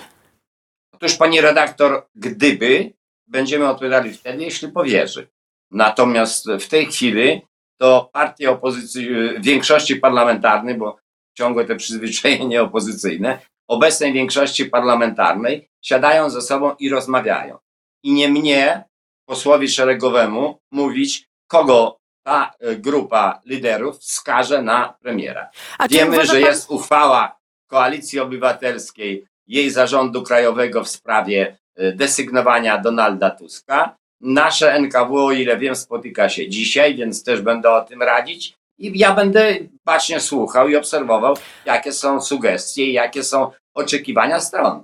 Otóż, 0.93 1.15
pani 1.15 1.41
redaktor, 1.41 2.07
gdyby, 2.15 2.93
będziemy 3.27 3.69
odpowiadali 3.69 4.13
wtedy, 4.13 4.43
jeśli 4.43 4.67
powierzy. 4.67 5.27
Natomiast 5.71 6.45
w 6.59 6.67
tej 6.67 6.85
chwili 6.85 7.41
to 7.77 8.09
partie 8.13 8.51
opozycji, 8.51 9.09
większości 9.39 9.95
parlamentarnej, 9.95 10.75
bo 10.75 10.97
ciągłe 11.37 11.65
te 11.65 11.75
przyzwyczajenie 11.75 12.61
opozycyjne, 12.61 13.39
obecnej 13.71 14.13
większości 14.13 14.65
parlamentarnej 14.65 15.69
siadają 15.81 16.29
ze 16.29 16.41
sobą 16.41 16.75
i 16.79 16.89
rozmawiają. 16.89 17.57
I 18.03 18.13
nie 18.13 18.29
mnie, 18.29 18.83
posłowi 19.25 19.69
szeregowemu, 19.69 20.59
mówić, 20.71 21.25
kogo 21.47 21.97
ta 22.23 22.51
e, 22.59 22.75
grupa 22.75 23.41
liderów 23.45 23.99
wskaże 23.99 24.61
na 24.61 24.93
premiera. 25.01 25.49
A 25.77 25.87
Wiemy, 25.87 26.25
że 26.25 26.33
pan- 26.33 26.41
jest 26.41 26.71
uchwała 26.71 27.37
Koalicji 27.67 28.19
Obywatelskiej, 28.19 29.25
jej 29.47 29.69
zarządu 29.69 30.23
krajowego 30.23 30.83
w 30.83 30.89
sprawie 30.89 31.57
e, 31.75 31.91
desygnowania 31.91 32.77
Donalda 32.77 33.29
Tuska. 33.29 33.95
Nasze 34.21 34.73
NKW, 34.73 35.25
o 35.25 35.31
ile 35.31 35.57
wiem, 35.57 35.75
spotyka 35.75 36.29
się 36.29 36.49
dzisiaj, 36.49 36.95
więc 36.95 37.23
też 37.23 37.41
będę 37.41 37.71
o 37.71 37.81
tym 37.81 38.01
radzić. 38.03 38.53
I 38.79 38.99
ja 38.99 39.13
będę 39.13 39.55
bacznie 39.85 40.19
słuchał 40.19 40.69
i 40.69 40.75
obserwował, 40.75 41.37
jakie 41.65 41.91
są 41.91 42.21
sugestie 42.21 42.91
jakie 42.91 43.23
są 43.23 43.51
oczekiwania 43.73 44.39
stron. 44.39 44.83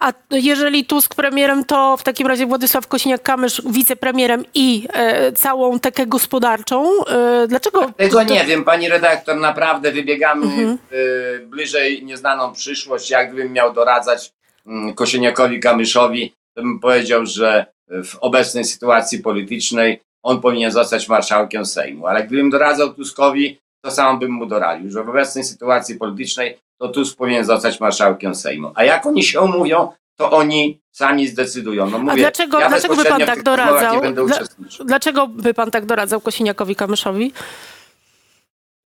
A 0.00 0.12
jeżeli 0.30 0.84
Tusk 0.84 1.14
premierem, 1.14 1.64
to 1.64 1.96
w 1.96 2.02
takim 2.02 2.26
razie 2.26 2.46
Władysław 2.46 2.88
Kosiniak-Kamysz 2.88 3.72
wicepremierem 3.72 4.44
i 4.54 4.88
e, 4.92 5.32
całą 5.32 5.80
tekę 5.80 6.06
gospodarczą. 6.06 7.04
E, 7.04 7.46
dlaczego? 7.48 7.90
Tego 7.96 8.22
nie 8.22 8.44
wiem, 8.44 8.64
pani 8.64 8.88
redaktor, 8.88 9.36
naprawdę 9.36 9.92
wybiegamy 9.92 10.46
Mhm. 10.46 10.78
y, 10.92 11.46
bliżej 11.46 12.04
nieznaną 12.04 12.52
przyszłość. 12.52 13.10
Jak 13.10 13.32
gdybym 13.32 13.52
miał 13.52 13.72
doradzać 13.72 14.32
mm, 14.66 14.94
Kosiniakowi 14.94 15.60
Kamyszowi, 15.60 16.34
to 16.54 16.62
bym 16.62 16.80
powiedział, 16.80 17.26
że 17.26 17.66
w 17.88 18.16
obecnej 18.20 18.64
sytuacji 18.64 19.18
politycznej 19.18 20.00
on 20.22 20.40
powinien 20.40 20.70
zostać 20.72 21.08
marszałkiem 21.08 21.66
Sejmu. 21.66 22.06
Ale 22.06 22.26
gdybym 22.26 22.50
doradzał 22.50 22.94
Tuskowi, 22.94 23.58
to 23.84 23.90
sam 23.90 24.18
bym 24.18 24.30
mu 24.30 24.46
doradził, 24.46 24.90
że 24.90 25.04
w 25.04 25.08
obecnej 25.08 25.44
sytuacji 25.44 25.94
politycznej 25.94 26.58
to 26.78 26.88
Tusk 26.88 27.16
powinien 27.16 27.44
zostać 27.44 27.80
marszałkiem 27.80 28.34
Sejmu. 28.34 28.72
A 28.74 28.84
jak 28.84 29.06
oni 29.06 29.22
się 29.22 29.40
umówią, 29.40 29.92
to 30.16 30.30
oni 30.30 30.80
sami 30.92 31.28
zdecydują. 31.28 31.90
No 31.90 31.98
mówię, 31.98 32.22
dlaczego- 32.22 32.60
ja 32.60 32.68
dlaczego 32.68 32.96
by 32.96 33.04
pan 33.04 33.20
tak 33.26 33.42
doradzał? 33.42 34.00
Dla-. 34.00 34.38
Dlaczego 34.84 35.26
by 35.26 35.54
pan 35.54 35.70
tak 35.70 35.86
doradzał 35.86 36.20
Kosiniakowi 36.20 36.76
Kamyszowi? 36.76 37.32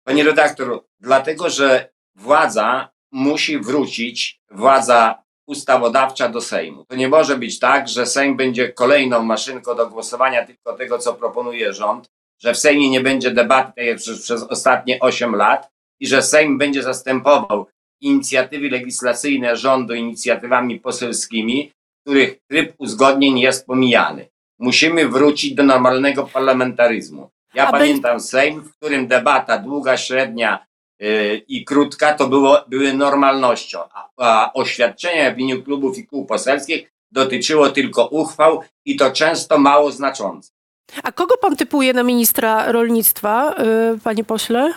Pani 0.04 0.22
redaktor, 0.22 0.84
dlatego, 1.00 1.50
że 1.50 1.88
władza 2.14 2.88
musi 3.12 3.58
wrócić, 3.58 4.40
władza 4.50 5.22
ustawodawcza 5.46 6.28
do 6.28 6.40
Sejmu. 6.40 6.84
To 6.84 6.96
nie 6.96 7.08
może 7.08 7.36
być 7.36 7.58
tak, 7.58 7.88
że 7.88 8.06
Sejm 8.06 8.36
będzie 8.36 8.72
kolejną 8.72 9.22
maszynką 9.22 9.74
do 9.74 9.86
głosowania 9.86 10.46
tylko 10.46 10.72
tego, 10.72 10.98
co 10.98 11.14
proponuje 11.14 11.72
rząd, 11.72 12.10
że 12.38 12.54
w 12.54 12.58
Sejmie 12.58 12.90
nie 12.90 13.00
będzie 13.00 13.30
debaty 13.30 13.72
tak 13.76 13.84
jak 13.84 13.96
przez, 13.96 14.22
przez 14.22 14.42
ostatnie 14.42 15.00
8 15.00 15.34
lat 15.34 15.70
i 16.00 16.06
że 16.06 16.22
Sejm 16.22 16.58
będzie 16.58 16.82
zastępował 16.82 17.66
inicjatywy 18.00 18.70
legislacyjne 18.70 19.56
rządu 19.56 19.94
inicjatywami 19.94 20.80
poselskimi, 20.80 21.72
których 22.02 22.38
tryb 22.50 22.74
uzgodnień 22.78 23.38
jest 23.38 23.66
pomijany. 23.66 24.28
Musimy 24.58 25.08
wrócić 25.08 25.54
do 25.54 25.62
normalnego 25.62 26.26
parlamentaryzmu. 26.26 27.30
Ja 27.54 27.66
A 27.66 27.72
pamiętam 27.72 28.20
Sejm, 28.20 28.60
w 28.60 28.76
którym 28.76 29.06
debata 29.06 29.58
długa, 29.58 29.96
średnia 29.96 30.66
yy, 31.00 31.42
i 31.48 31.64
krótka 31.64 32.14
to 32.14 32.28
było, 32.28 32.64
były 32.68 32.92
normalnością, 32.92 33.78
a, 33.94 34.08
a 34.16 34.52
oświadczenia 34.52 35.34
w 35.34 35.38
imieniu 35.38 35.62
klubów 35.62 35.98
i 35.98 36.06
kół 36.06 36.26
poselskich 36.26 36.92
dotyczyło 37.12 37.70
tylko 37.70 38.06
uchwał 38.06 38.62
i 38.84 38.96
to 38.96 39.10
często 39.10 39.58
mało 39.58 39.90
znaczące. 39.90 40.50
A 41.02 41.12
kogo 41.12 41.36
pan 41.36 41.56
typuje 41.56 41.92
na 41.92 42.02
ministra 42.02 42.72
rolnictwa, 42.72 43.54
e, 43.54 43.98
panie 44.04 44.24
pośle? 44.24 44.72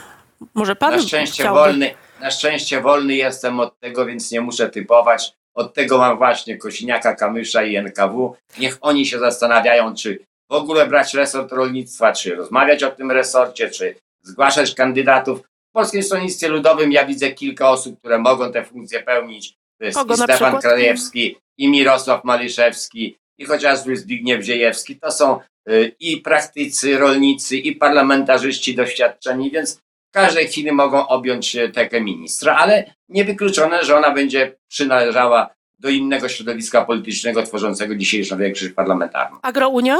Może 0.54 0.76
pan 0.76 0.96
Na 0.96 1.02
szczęście 1.02 1.44
chciałby? 1.44 1.60
wolny, 1.60 1.94
na 2.22 2.32
szczęście 2.32 2.82
wolny 2.82 3.16
jestem 3.16 3.60
od 3.60 3.80
tego, 3.80 4.06
więc 4.06 4.32
nie 4.32 4.42
muszę 4.42 4.70
typować. 4.70 5.34
Od 5.56 5.74
tego 5.74 5.98
mam 5.98 6.18
właśnie 6.18 6.58
Kosiniaka, 6.58 7.16
Kamysza 7.16 7.64
i 7.64 7.76
NKW. 7.76 8.36
Niech 8.60 8.78
oni 8.82 9.06
się 9.06 9.20
zastanawiają, 9.20 9.96
czy 9.96 10.20
w 10.50 10.54
ogóle 10.54 10.88
brać 10.88 11.14
resort 11.14 11.52
rolnictwa, 11.52 12.14
czy 12.14 12.36
rozmawiać 12.36 12.84
o 12.84 12.92
tym 12.92 13.12
resorcie, 13.12 13.70
czy 13.70 13.96
zgłaszać 14.22 14.76
kandydatów. 14.76 15.40
W 15.42 15.74
Polskim 15.74 16.04
Stronnictwie 16.04 16.48
Ludowym 16.48 16.92
ja 16.92 17.06
widzę 17.06 17.32
kilka 17.32 17.70
osób, 17.70 18.00
które 18.00 18.20
mogą 18.20 18.52
te 18.52 18.66
funkcje 18.66 19.04
pełnić. 19.04 19.54
To 19.80 19.86
jest 19.86 19.98
Kogo 19.98 20.14
i 20.14 20.18
Stefan 20.18 20.38
przykład? 20.38 20.62
Krajewski, 20.62 21.38
i 21.58 21.70
Mirosław 21.70 22.24
Maliszewski, 22.24 23.18
i 23.38 23.46
chociażby 23.46 23.98
Zbigniew 23.98 24.44
Ziejewski. 24.44 25.00
To 25.00 25.12
są 25.12 25.40
y, 25.70 25.96
i 26.00 26.18
praktycy, 26.18 26.98
rolnicy, 26.98 27.58
i 27.58 27.76
parlamentarzyści 27.76 28.76
doświadczeni, 28.76 29.52
więc 29.52 29.82
w 30.14 30.16
każdej 30.16 30.48
chwili 30.48 30.72
mogą 30.72 31.08
objąć 31.08 31.56
e, 31.56 31.70
tekę 31.70 32.02
ministra, 32.02 32.56
ale 32.56 32.94
niewykluczone, 33.10 33.84
że 33.86 33.98
ona 33.98 34.12
będzie 34.12 34.56
przynależała 34.68 35.50
do 35.80 35.90
innego 35.90 36.30
środowiska 36.30 36.86
politycznego 36.86 37.44
tworzącego 37.44 37.96
dzisiejszą 37.96 38.38
większość 38.38 38.72
parlamentarną. 38.74 39.38
Agrounia? 39.42 39.98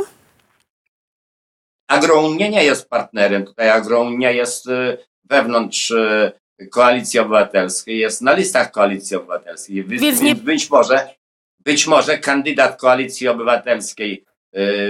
Agrounia 1.88 2.48
nie 2.48 2.64
jest 2.64 2.90
partnerem, 2.90 3.46
tutaj 3.46 3.70
Agrounia 3.70 4.32
jest 4.32 4.68
e, 4.70 4.98
wewnątrz 5.24 5.92
e, 5.92 6.32
Koalicji 6.72 7.20
Obywatelskiej, 7.20 7.98
jest 8.00 8.22
na 8.22 8.34
listach 8.34 8.72
Koalicji 8.72 9.18
Obywatelskiej, 9.18 9.84
więc, 9.84 10.22
nie- 10.22 10.36
być 10.36 10.70
może 10.70 11.10
być 11.60 11.88
może 11.88 12.18
kandydat 12.18 12.80
Koalicji 12.80 13.28
Obywatelskiej 13.28 14.26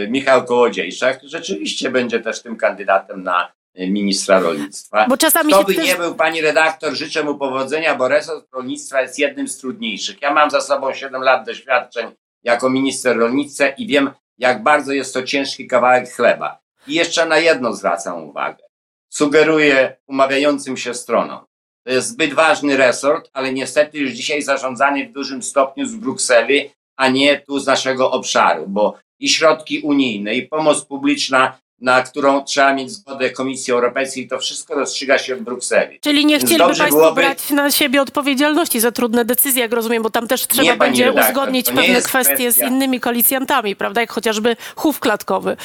Michał 0.10 0.46
Kołodziejczak 0.46 1.20
rzeczywiście 1.24 1.90
będzie 1.90 2.20
też 2.20 2.42
tym 2.42 2.56
kandydatem 2.58 3.24
na 3.24 3.52
ministra 3.76 4.40
rolnictwa. 4.40 5.06
Bo 5.10 5.18
czasami 5.18 5.54
Kto 5.54 5.64
by 5.64 5.76
też... 5.76 5.86
nie 5.86 5.96
był, 5.96 6.16
pani 6.16 6.42
redaktor, 6.42 6.94
życzę 6.94 7.24
mu 7.24 7.36
powodzenia, 7.36 7.96
bo 7.96 8.08
resort 8.08 8.54
rolnictwa 8.54 9.02
jest 9.02 9.20
jednym 9.20 9.48
z 9.48 9.58
trudniejszych. 9.58 10.22
Ja 10.22 10.34
mam 10.34 10.50
za 10.52 10.62
sobą 10.62 10.94
7 10.94 11.22
lat 11.22 11.46
doświadczeń 11.46 12.12
jako 12.44 12.70
minister 12.70 13.18
rolnictwa 13.18 13.68
i 13.68 13.88
wiem, 13.88 14.12
jak 14.38 14.64
bardzo 14.64 14.94
jest 14.94 15.14
to 15.14 15.24
ciężki 15.24 15.68
kawałek 15.68 16.10
chleba. 16.10 16.60
I 16.88 16.94
jeszcze 16.94 17.26
na 17.26 17.38
jedno 17.38 17.74
zwracam 17.74 18.24
uwagę. 18.24 18.64
Sugeruję 19.10 19.98
umawiającym 20.08 20.78
się 20.78 20.94
stronom. 20.94 21.46
To 21.86 21.92
jest 21.94 22.08
zbyt 22.08 22.34
ważny 22.34 22.78
resort, 22.78 23.30
ale 23.34 23.54
niestety 23.54 23.98
już 23.98 24.12
dzisiaj 24.12 24.42
zarządzany 24.42 25.08
w 25.08 25.12
dużym 25.12 25.44
stopniu 25.44 25.86
z 25.86 25.96
Brukseli, 25.96 26.72
a 26.96 27.10
nie 27.10 27.40
tu 27.40 27.60
z 27.60 27.68
naszego 27.68 28.12
obszaru, 28.12 28.66
bo 28.68 28.98
i 29.20 29.30
środki 29.30 29.80
unijne, 29.80 30.36
i 30.36 30.48
pomoc 30.48 30.86
publiczna, 30.86 31.60
na 31.84 32.02
którą 32.04 32.44
trzeba 32.44 32.74
mieć 32.74 32.92
zgodę 32.92 33.30
Komisji 33.30 33.74
Europejskiej, 33.74 34.28
to 34.28 34.40
wszystko 34.40 34.76
rozstrzyga 34.76 35.18
się 35.18 35.36
w 35.36 35.42
Brukseli. 35.42 36.00
Czyli 36.00 36.26
nie 36.26 36.40
chcieliby 36.40 36.64
Państwo 36.64 36.88
byłoby- 36.90 37.22
brać 37.22 37.50
na 37.50 37.72
siebie 37.72 38.02
odpowiedzialności 38.02 38.80
za 38.80 38.92
trudne 38.92 39.26
decyzje, 39.26 39.62
jak 39.62 39.74
rozumiem, 39.74 40.04
bo 40.04 40.10
tam 40.10 40.28
też 40.28 40.48
trzeba 40.48 40.68
pani 40.68 40.80
będzie 40.80 41.06
redaktor, 41.06 41.32
uzgodnić 41.32 41.68
nie 41.68 41.74
pewne 41.76 42.02
kwestie 42.02 42.52
z 42.52 42.56
kwestia- 42.56 42.68
innymi 42.68 43.00
koalicjantami, 43.00 43.76
prawda? 43.76 44.02
Jak 44.02 44.12
chociażby 44.12 44.56
chów 44.76 45.00
klatkowy. 45.00 45.58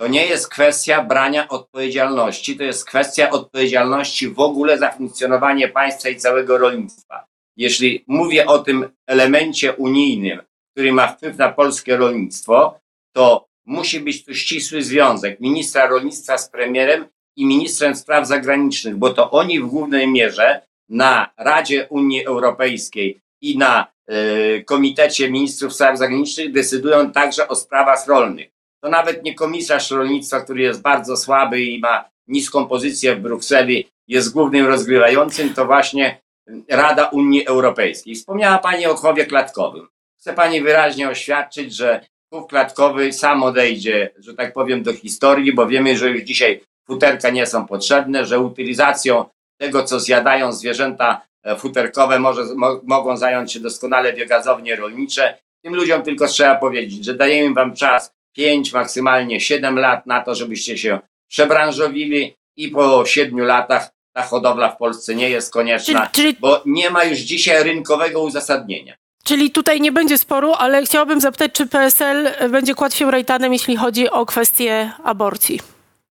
To 0.00 0.06
nie 0.06 0.26
jest 0.26 0.48
kwestia 0.48 1.02
brania 1.02 1.48
odpowiedzialności, 1.48 2.56
to 2.56 2.62
jest 2.64 2.84
kwestia 2.84 3.30
odpowiedzialności 3.30 4.28
w 4.28 4.40
ogóle 4.40 4.78
za 4.78 4.90
funkcjonowanie 4.90 5.68
państwa 5.68 6.08
i 6.08 6.16
całego 6.16 6.58
rolnictwa. 6.58 7.24
Jeśli 7.56 8.04
mówię 8.06 8.46
o 8.46 8.58
tym 8.58 8.88
elemencie 9.06 9.72
unijnym, 9.72 10.40
który 10.76 10.92
ma 10.92 11.08
wpływ 11.08 11.38
na 11.38 11.48
polskie 11.52 11.96
rolnictwo, 11.96 12.78
to 13.16 13.46
musi 13.66 14.00
być 14.00 14.24
tu 14.24 14.34
ścisły 14.34 14.82
związek 14.82 15.40
ministra 15.40 15.86
rolnictwa 15.86 16.38
z 16.38 16.50
premierem 16.50 17.06
i 17.36 17.46
ministrem 17.46 17.96
spraw 17.96 18.28
zagranicznych, 18.28 18.96
bo 18.96 19.10
to 19.10 19.30
oni 19.30 19.60
w 19.60 19.66
głównej 19.66 20.08
mierze 20.08 20.60
na 20.88 21.30
Radzie 21.36 21.86
Unii 21.90 22.26
Europejskiej 22.26 23.20
i 23.40 23.58
na 23.58 23.86
e, 24.06 24.62
Komitecie 24.62 25.30
Ministrów 25.30 25.74
Spraw 25.74 25.98
Zagranicznych 25.98 26.52
decydują 26.52 27.12
także 27.12 27.48
o 27.48 27.56
sprawach 27.56 28.06
rolnych 28.06 28.54
to 28.84 28.90
nawet 28.90 29.24
nie 29.24 29.34
komisarz 29.34 29.90
rolnictwa, 29.90 30.40
który 30.40 30.62
jest 30.62 30.82
bardzo 30.82 31.16
słaby 31.16 31.62
i 31.62 31.80
ma 31.80 32.04
niską 32.28 32.66
pozycję 32.66 33.16
w 33.16 33.20
Brukseli, 33.20 33.88
jest 34.08 34.32
głównym 34.32 34.66
rozgrywającym, 34.66 35.54
to 35.54 35.66
właśnie 35.66 36.22
Rada 36.68 37.08
Unii 37.08 37.46
Europejskiej. 37.46 38.14
Wspomniała 38.14 38.58
Pani 38.58 38.86
o 38.86 38.94
chowie 38.94 39.26
klatkowym. 39.26 39.88
Chcę 40.20 40.34
Pani 40.34 40.62
wyraźnie 40.62 41.08
oświadczyć, 41.08 41.74
że 41.74 42.06
chów 42.34 42.46
klatkowy 42.46 43.12
sam 43.12 43.42
odejdzie, 43.42 44.10
że 44.18 44.34
tak 44.34 44.52
powiem, 44.52 44.82
do 44.82 44.92
historii, 44.92 45.54
bo 45.54 45.66
wiemy, 45.66 45.96
że 45.96 46.10
już 46.10 46.22
dzisiaj 46.22 46.60
futerka 46.86 47.30
nie 47.30 47.46
są 47.46 47.66
potrzebne, 47.66 48.26
że 48.26 48.40
utylizacją 48.40 49.24
tego, 49.60 49.82
co 49.82 50.00
zjadają 50.00 50.52
zwierzęta 50.52 51.26
e, 51.44 51.56
futerkowe, 51.56 52.18
może, 52.18 52.42
mo, 52.56 52.80
mogą 52.84 53.16
zająć 53.16 53.52
się 53.52 53.60
doskonale 53.60 54.12
biogazownie 54.12 54.76
rolnicze. 54.76 55.38
Tym 55.64 55.74
ludziom 55.74 56.02
tylko 56.02 56.26
trzeba 56.26 56.54
powiedzieć, 56.54 57.04
że 57.04 57.14
dajemy 57.14 57.54
Wam 57.54 57.74
czas 57.74 58.12
5, 58.32 58.72
maksymalnie 58.72 59.40
7 59.40 59.78
lat 59.78 60.06
na 60.06 60.22
to, 60.22 60.34
żebyście 60.34 60.78
się 60.78 60.98
przebranżowili 61.28 62.34
i 62.56 62.68
po 62.68 63.06
7 63.06 63.40
latach 63.40 63.90
ta 64.12 64.22
hodowla 64.22 64.68
w 64.68 64.76
Polsce 64.76 65.14
nie 65.14 65.30
jest 65.30 65.52
Czyli, 65.52 65.52
konieczna, 65.52 66.06
czyli, 66.12 66.36
bo 66.40 66.62
nie 66.66 66.90
ma 66.90 67.04
już 67.04 67.18
dzisiaj 67.18 67.64
rynkowego 67.64 68.22
uzasadnienia. 68.22 68.96
Czyli 69.24 69.50
tutaj 69.50 69.80
nie 69.80 69.92
będzie 69.92 70.18
sporu, 70.18 70.52
ale 70.58 70.82
chciałabym 70.82 71.20
zapytać, 71.20 71.52
czy 71.52 71.66
PSL 71.66 72.30
będzie 72.50 72.74
kładł 72.74 72.94
się 72.94 73.10
rejtanem, 73.10 73.52
jeśli 73.52 73.76
chodzi 73.76 74.10
o 74.10 74.26
kwestię 74.26 74.92
aborcji? 75.04 75.60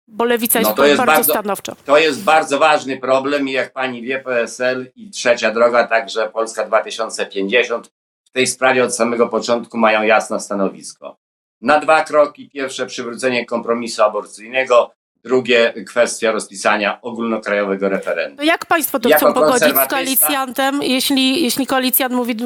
Bo 0.08 0.24
lewica 0.24 0.58
jest, 0.58 0.70
No 0.70 0.76
to 0.76 0.86
jest 0.86 0.96
bardzo, 0.98 1.12
bardzo- 1.12 1.32
stanowcza. 1.32 1.74
To 1.84 1.98
jest 1.98 2.24
bardzo 2.24 2.58
ważny 2.58 2.96
problem 2.98 3.48
i 3.48 3.52
jak 3.52 3.72
pani 3.72 4.02
wie, 4.02 4.18
PSL 4.18 4.90
i 4.96 5.10
trzecia 5.10 5.50
droga, 5.50 5.86
także 5.86 6.28
Polska 6.28 6.64
2050 6.64 7.90
w 8.24 8.30
tej 8.30 8.46
sprawie 8.46 8.84
od 8.84 8.96
samego 8.96 9.28
początku 9.28 9.78
mają 9.78 10.02
jasne 10.02 10.40
stanowisko. 10.40 11.16
Na 11.60 11.80
dwa 11.80 12.04
kroki. 12.04 12.50
Pierwsze 12.50 12.86
przywrócenie 12.86 13.46
kompromisu 13.46 14.02
aborcyjnego, 14.02 14.90
drugie 15.24 15.74
kwestia 15.88 16.32
rozpisania 16.32 17.00
ogólnokrajowego 17.00 17.88
referendum. 17.88 18.46
Jak 18.46 18.66
państwo 18.66 19.00
to 19.00 19.08
Jako 19.08 19.18
chcą 19.24 19.34
pogodzić 19.34 19.76
z 19.84 19.88
koalicjantem, 19.88 20.82
jeśli, 20.82 21.42
jeśli 21.42 21.66
koalicjant 21.66 22.14
mówi 22.14 22.36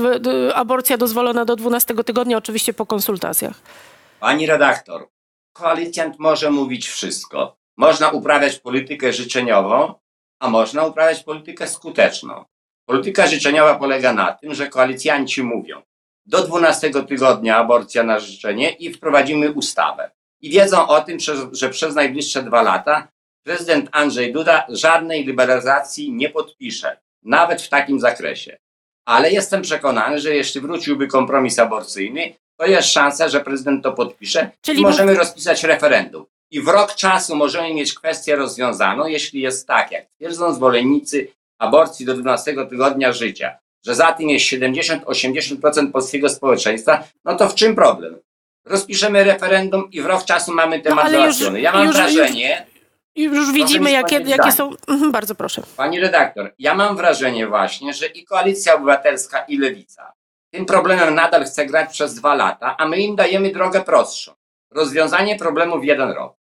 aborcja 0.54 0.96
dozwolona 0.96 1.44
do 1.44 1.56
12 1.56 1.94
tygodnia, 1.94 2.36
oczywiście 2.36 2.74
po 2.74 2.86
konsultacjach? 2.86 3.60
Pani 4.20 4.46
redaktor, 4.46 5.08
koalicjant 5.52 6.18
może 6.18 6.50
mówić 6.50 6.88
wszystko. 6.88 7.56
Można 7.76 8.08
uprawiać 8.08 8.58
politykę 8.58 9.12
życzeniową, 9.12 9.94
a 10.40 10.50
można 10.50 10.86
uprawiać 10.86 11.22
politykę 11.22 11.68
skuteczną. 11.68 12.44
Polityka 12.86 13.26
życzeniowa 13.26 13.74
polega 13.74 14.12
na 14.12 14.32
tym, 14.32 14.54
że 14.54 14.68
koalicjanci 14.68 15.42
mówią 15.42 15.82
do 16.26 16.42
12 16.46 16.90
tygodnia 16.90 17.56
aborcja 17.56 18.02
na 18.02 18.18
życzenie 18.18 18.70
i 18.70 18.92
wprowadzimy 18.92 19.52
ustawę. 19.52 20.10
I 20.44 20.50
wiedzą 20.50 20.88
o 20.88 21.00
tym, 21.00 21.18
że, 21.52 21.70
przez 21.70 21.94
najbliższe 21.94 22.42
dwa 22.42 22.62
lata 22.62 23.08
prezydent 23.46 23.88
Andrzej 23.92 24.32
Duda 24.32 24.66
żadnej 24.68 25.24
liberalizacji 25.24 26.12
nie 26.12 26.30
podpisze, 26.30 26.96
nawet 27.22 27.62
w 27.62 27.68
takim 27.68 28.00
zakresie. 28.00 28.56
Ale 29.06 29.32
jestem 29.32 29.62
przekonany, 29.62 30.18
że 30.20 30.34
jeśli 30.34 30.60
wróciłby 30.60 31.08
kompromis 31.08 31.58
aborcyjny, 31.58 32.34
to 32.56 32.66
jest 32.66 32.88
szansa, 32.88 33.28
że 33.28 33.40
prezydent 33.40 33.82
to 33.82 33.92
podpisze 33.92 34.50
Czyli 34.60 34.80
i 34.80 34.82
możemy 34.82 35.14
rozpisać 35.14 35.64
referendum. 35.64 36.26
I 36.50 36.60
w 36.60 36.68
rok 36.68 36.94
czasu 36.94 37.36
możemy 37.36 37.74
mieć 37.74 37.94
kwestię 37.94 38.36
rozwiązaną, 38.36 39.06
jeśli 39.06 39.40
jest 39.40 39.66
tak, 39.66 39.92
jak 39.92 40.06
twierdzą 40.06 40.54
zwolennicy 40.54 41.28
aborcji 41.58 42.06
do 42.06 42.14
12 42.14 42.54
tygodnia 42.70 43.12
życia, 43.12 43.58
że 43.86 43.94
za 43.94 44.12
tym 44.12 44.28
jest 44.28 44.46
70-80% 44.46 45.92
polskiego 45.92 46.28
społeczeństwa, 46.28 47.04
no 47.24 47.36
to 47.36 47.48
w 47.48 47.54
czym 47.54 47.74
problem? 47.74 48.18
Rozpiszemy 48.64 49.24
referendum 49.24 49.90
i 49.90 50.02
w 50.02 50.06
rok 50.06 50.24
czasu 50.24 50.52
mamy 50.52 50.80
temat 50.80 51.04
już- 51.04 51.12
załatwiony. 51.12 51.60
Ja 51.60 51.72
mam 51.72 51.86
już- 51.86 51.96
wrażenie, 51.96 52.66
Już 53.16 53.52
widzimy, 53.52 53.86
mi 53.86 53.92
jakie, 53.92 54.16
jakie 54.16 54.52
są... 54.52 54.70
Mhm, 54.88 55.12
bardzo 55.12 55.34
proszę. 55.34 55.62
Pani 55.76 56.00
redaktor, 56.00 56.54
ja 56.58 56.74
mam 56.74 56.96
wrażenie 56.96 57.46
właśnie, 57.46 57.92
że 57.94 58.06
i 58.06 58.24
Koalicja 58.24 58.74
Obywatelska, 58.74 59.44
i 59.44 59.58
Lewica 59.58 60.12
tym 60.54 60.66
problemem 60.66 61.14
nadal 61.14 61.44
chce 61.44 61.66
grać 61.66 61.92
przez 61.92 62.14
dwa 62.14 62.34
lata, 62.34 62.76
a 62.78 62.88
my 62.88 62.96
im 62.98 63.16
dajemy 63.16 63.52
drogę 63.52 63.80
prostszą. 63.80 64.32
Rozwiązanie 64.70 65.36
problemu 65.36 65.80
w 65.80 65.84
jeden 65.84 66.10
rok. 66.10 66.36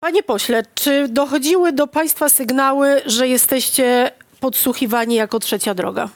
Panie 0.00 0.22
pośle, 0.22 0.62
czy 0.74 1.08
dochodziły 1.08 1.72
do 1.72 1.86
państwa 1.86 2.28
sygnały, 2.28 3.02
że 3.06 3.28
jesteście 3.28 4.10
podsłuchiwani 4.40 5.14
jako 5.14 5.38
trzecia 5.38 5.74
droga? 5.74 6.08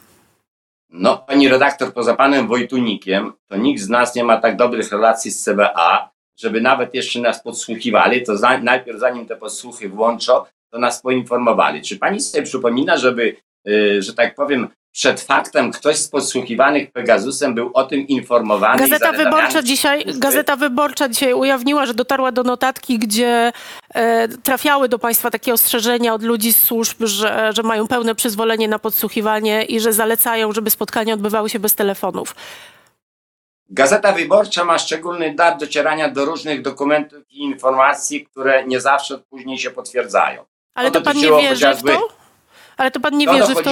No, 0.98 1.18
pani 1.18 1.48
redaktor, 1.48 1.92
poza 1.92 2.14
panem 2.14 2.48
Wojtunikiem, 2.48 3.32
to 3.48 3.56
nikt 3.56 3.80
z 3.80 3.88
nas 3.88 4.14
nie 4.14 4.24
ma 4.24 4.40
tak 4.40 4.56
dobrych 4.56 4.92
relacji 4.92 5.30
z 5.30 5.44
CBA, 5.44 6.10
żeby 6.38 6.60
nawet 6.60 6.94
jeszcze 6.94 7.20
nas 7.20 7.42
podsłuchiwali, 7.42 8.22
to 8.22 8.36
za, 8.36 8.58
najpierw 8.58 8.98
zanim 8.98 9.26
te 9.26 9.36
podsłuchy 9.36 9.88
włączą, 9.88 10.32
to 10.70 10.78
nas 10.78 11.02
poinformowali. 11.02 11.82
Czy 11.82 11.98
pani 11.98 12.20
sobie 12.20 12.44
przypomina, 12.44 12.96
żeby, 12.96 13.36
y, 13.68 14.02
że 14.02 14.14
tak 14.14 14.34
powiem, 14.34 14.68
przed 14.96 15.20
faktem 15.20 15.72
ktoś 15.72 15.96
z 15.96 16.08
podsłuchiwanych 16.08 16.92
Pegasusem 16.92 17.54
był 17.54 17.70
o 17.74 17.84
tym 17.84 18.06
informowany? 18.08 18.78
Gazeta 18.78 19.12
Wyborcza 19.12 19.62
dzisiaj? 19.62 20.04
Gazeta 20.18 20.56
Wyborcza 20.56 21.08
dzisiaj 21.08 21.34
ujawniła, 21.34 21.86
że 21.86 21.94
dotarła 21.94 22.32
do 22.32 22.42
notatki, 22.42 22.98
gdzie 22.98 23.52
e, 23.94 24.28
trafiały 24.28 24.88
do 24.88 24.98
państwa 24.98 25.30
takie 25.30 25.52
ostrzeżenia 25.52 26.14
od 26.14 26.22
ludzi 26.22 26.52
z 26.52 26.60
służb, 26.60 26.96
że, 27.04 27.52
że 27.52 27.62
mają 27.62 27.86
pełne 27.86 28.14
przyzwolenie 28.14 28.68
na 28.68 28.78
podsłuchiwanie 28.78 29.64
i 29.64 29.80
że 29.80 29.92
zalecają, 29.92 30.52
żeby 30.52 30.70
spotkania 30.70 31.14
odbywały 31.14 31.50
się 31.50 31.58
bez 31.58 31.74
telefonów. 31.74 32.34
Gazeta 33.70 34.12
Wyborcza 34.12 34.64
ma 34.64 34.78
szczególny 34.78 35.34
dar 35.34 35.58
docierania 35.58 36.08
do 36.08 36.24
różnych 36.24 36.62
dokumentów 36.62 37.18
i 37.30 37.38
informacji, 37.38 38.26
które 38.26 38.66
nie 38.66 38.80
zawsze 38.80 39.18
później 39.18 39.58
się 39.58 39.70
potwierdzają. 39.70 40.44
Ale 40.74 40.90
To 40.90 41.00
to 41.00 41.04
pan 41.04 41.16
nie 41.16 41.30
wierzy 41.30 41.74
w 41.74 41.82
to? 41.82 42.08
Ale 42.76 42.90
to 42.90 43.00
pan 43.00 43.16
nie 43.16 43.26
wierzy 43.26 43.54
w 43.54 43.62
to? 43.62 43.70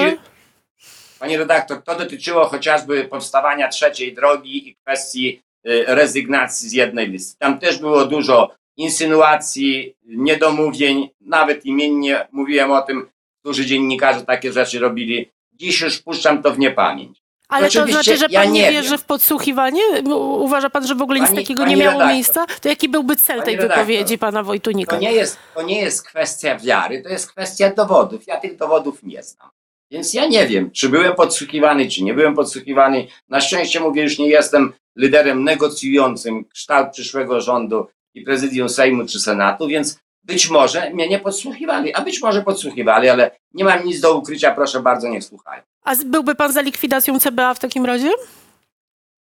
Dochodzi- 1.24 1.34
Pani 1.34 1.36
redaktor, 1.36 1.82
to 1.82 1.94
dotyczyło 1.94 2.44
chociażby 2.44 3.04
powstawania 3.04 3.68
trzeciej 3.68 4.14
drogi 4.14 4.68
i 4.68 4.74
kwestii 4.76 5.42
y, 5.68 5.84
rezygnacji 5.86 6.68
z 6.68 6.72
jednej 6.72 7.08
listy. 7.10 7.38
Tam 7.38 7.58
też 7.58 7.78
było 7.78 8.04
dużo 8.04 8.50
insynuacji, 8.76 9.94
niedomówień, 10.04 11.10
nawet 11.20 11.66
imiennie 11.66 12.26
mówiłem 12.32 12.70
o 12.72 12.82
tym, 12.82 13.08
którzy 13.40 13.66
dziennikarze 13.66 14.24
takie 14.24 14.52
rzeczy 14.52 14.78
robili. 14.78 15.30
Dziś 15.52 15.80
już 15.80 15.98
puszczam 16.02 16.42
to 16.42 16.52
w 16.52 16.58
niepamięć. 16.58 17.18
Ale 17.48 17.70
to 17.70 17.86
znaczy, 17.86 18.16
że 18.16 18.26
ja 18.30 18.42
pan 18.42 18.52
nie, 18.52 18.62
nie 18.62 18.70
wierzy 18.72 18.88
wiem. 18.90 18.98
w 18.98 19.04
podsłuchiwanie? 19.04 19.82
U- 20.04 20.42
Uważa 20.44 20.70
pan, 20.70 20.86
że 20.86 20.94
w 20.94 21.02
ogóle 21.02 21.20
nic 21.20 21.28
Pani- 21.28 21.42
takiego 21.42 21.62
pani 21.62 21.74
nie 21.74 21.80
miało 21.82 21.92
redaktor. 21.92 22.14
miejsca? 22.14 22.46
To 22.62 22.68
jaki 22.68 22.88
byłby 22.88 23.16
cel 23.16 23.42
tej 23.42 23.56
redaktor. 23.56 23.78
wypowiedzi 23.86 24.18
pana 24.18 24.42
Wojtunika? 24.42 24.96
To 24.96 25.02
nie, 25.02 25.12
jest, 25.12 25.38
to 25.54 25.62
nie 25.62 25.80
jest 25.80 26.06
kwestia 26.06 26.58
wiary, 26.58 27.02
to 27.02 27.08
jest 27.08 27.32
kwestia 27.32 27.70
dowodów. 27.74 28.26
Ja 28.26 28.40
tych 28.40 28.56
dowodów 28.56 29.02
nie 29.02 29.22
znam. 29.22 29.48
Więc 29.94 30.14
ja 30.14 30.26
nie 30.26 30.46
wiem, 30.46 30.70
czy 30.70 30.88
byłem 30.88 31.14
podsłuchiwany, 31.14 31.90
czy 31.90 32.04
nie 32.04 32.14
byłem 32.14 32.34
podsłuchiwany. 32.34 33.06
Na 33.28 33.40
szczęście 33.40 33.80
mówię, 33.80 34.02
już 34.02 34.18
nie 34.18 34.28
jestem 34.28 34.72
liderem 34.96 35.44
negocjującym 35.44 36.44
kształt 36.44 36.92
przyszłego 36.92 37.40
rządu 37.40 37.86
i 38.14 38.22
prezydium 38.22 38.68
Sejmu 38.68 39.06
czy 39.06 39.20
Senatu, 39.20 39.68
więc 39.68 39.98
być 40.24 40.50
może 40.50 40.90
mnie 40.90 41.08
nie 41.08 41.18
podsłuchiwali, 41.18 41.94
a 41.94 42.00
być 42.00 42.22
może 42.22 42.42
podsłuchiwali, 42.42 43.08
ale 43.08 43.30
nie 43.52 43.64
mam 43.64 43.84
nic 43.84 44.00
do 44.00 44.18
ukrycia, 44.18 44.54
proszę 44.54 44.80
bardzo, 44.80 45.08
niech 45.08 45.24
słuchają. 45.24 45.62
A 45.84 45.94
byłby 46.06 46.34
pan 46.34 46.52
za 46.52 46.60
likwidacją 46.60 47.20
CBA 47.20 47.54
w 47.54 47.58
takim 47.58 47.86
razie? 47.86 48.10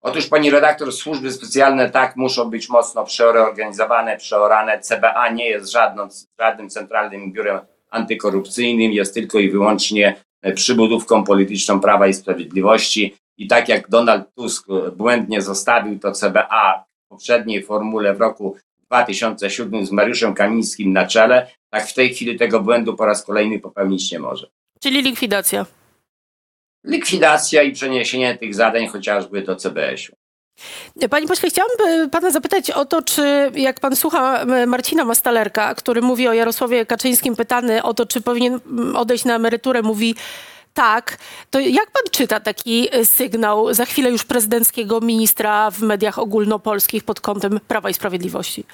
Otóż 0.03 0.27
pani 0.27 0.51
redaktor, 0.51 0.93
służby 0.93 1.33
specjalne 1.33 1.91
tak 1.91 2.17
muszą 2.17 2.51
być 2.51 2.69
mocno 2.69 3.05
przeorganizowane, 3.05 4.17
przeorane. 4.17 4.81
CBA 4.81 5.29
nie 5.29 5.49
jest 5.49 5.71
żadną, 5.73 6.09
żadnym 6.39 6.71
centralnym 6.71 7.33
biurem 7.33 7.59
antykorupcyjnym, 7.91 8.93
jest 8.93 9.15
tylko 9.15 9.39
i 9.39 9.51
wyłącznie 9.51 10.23
przybudówką 10.55 11.25
polityczną 11.25 11.81
Prawa 11.81 12.07
i 12.07 12.15
Sprawiedliwości. 12.15 13.15
I 13.39 13.49
tak 13.49 13.69
jak 13.69 13.91
Donald 13.91 14.35
Tusk 14.35 14.67
e, 14.71 14.91
błędnie 14.91 15.43
zostawił 15.43 15.99
to 15.99 16.13
CBA 16.13 16.85
w 17.07 17.09
poprzedniej 17.09 17.63
formule 17.63 18.15
w 18.15 18.21
roku 18.21 18.57
2007 18.87 19.87
z 19.87 19.93
Mariuszem 19.93 20.35
Kamińskim 20.35 20.93
na 20.93 21.07
czele, 21.07 21.51
tak 21.71 21.87
w 21.87 21.95
tej 21.95 22.15
chwili 22.15 22.39
tego 22.39 22.61
błędu 22.61 22.97
po 22.97 23.07
raz 23.07 23.25
kolejny 23.25 23.61
popełnić 23.61 24.13
nie 24.13 24.19
może. 24.19 24.47
Czyli 24.81 25.03
likwidacja. 25.03 25.67
Likwidacja 26.85 27.63
i 27.63 27.73
przeniesienie 27.73 28.39
tych 28.39 28.55
zadań 28.55 28.87
chociażby 28.87 29.43
do 29.43 29.57
CBS-u. 29.57 30.22
Panie 31.11 31.29
pośle, 31.29 31.51
chciałam 31.51 31.71
by 31.79 32.09
pana 32.09 32.31
zapytać 32.31 32.71
o 32.71 32.85
to, 32.85 33.03
czy 33.03 33.51
jak 33.55 33.81
pan 33.81 33.97
słucha 33.97 34.41
m, 34.41 34.69
Marcina 34.69 35.05
Mastalerka, 35.05 35.75
który 35.75 36.03
mówi 36.03 36.29
o 36.29 36.33
Jarosławie 36.33 36.87
Kaczyńskim, 36.87 37.37
pytany 37.37 37.83
o 37.83 37.95
to, 37.95 38.07
czy 38.07 38.21
powinien 38.21 38.61
mm, 38.67 38.97
odejść 38.97 39.25
na 39.25 39.35
emeryturę, 39.35 39.83
mówi 39.83 40.15
tak, 40.75 41.19
to 41.51 41.61
jak 41.61 41.91
pan 41.91 42.03
czyta 42.11 42.41
taki 42.41 42.97
y, 42.97 43.07
sygnał 43.07 43.75
za 43.75 43.85
chwilę 43.85 44.11
już 44.11 44.25
prezydenckiego 44.25 45.01
ministra 45.01 45.71
w 45.71 45.81
mediach 45.81 46.19
ogólnopolskich 46.19 47.05
pod 47.05 47.21
kątem 47.21 47.61
Prawa 47.69 47.91
i 47.91 47.95
Sprawiedliwości? 47.95 48.65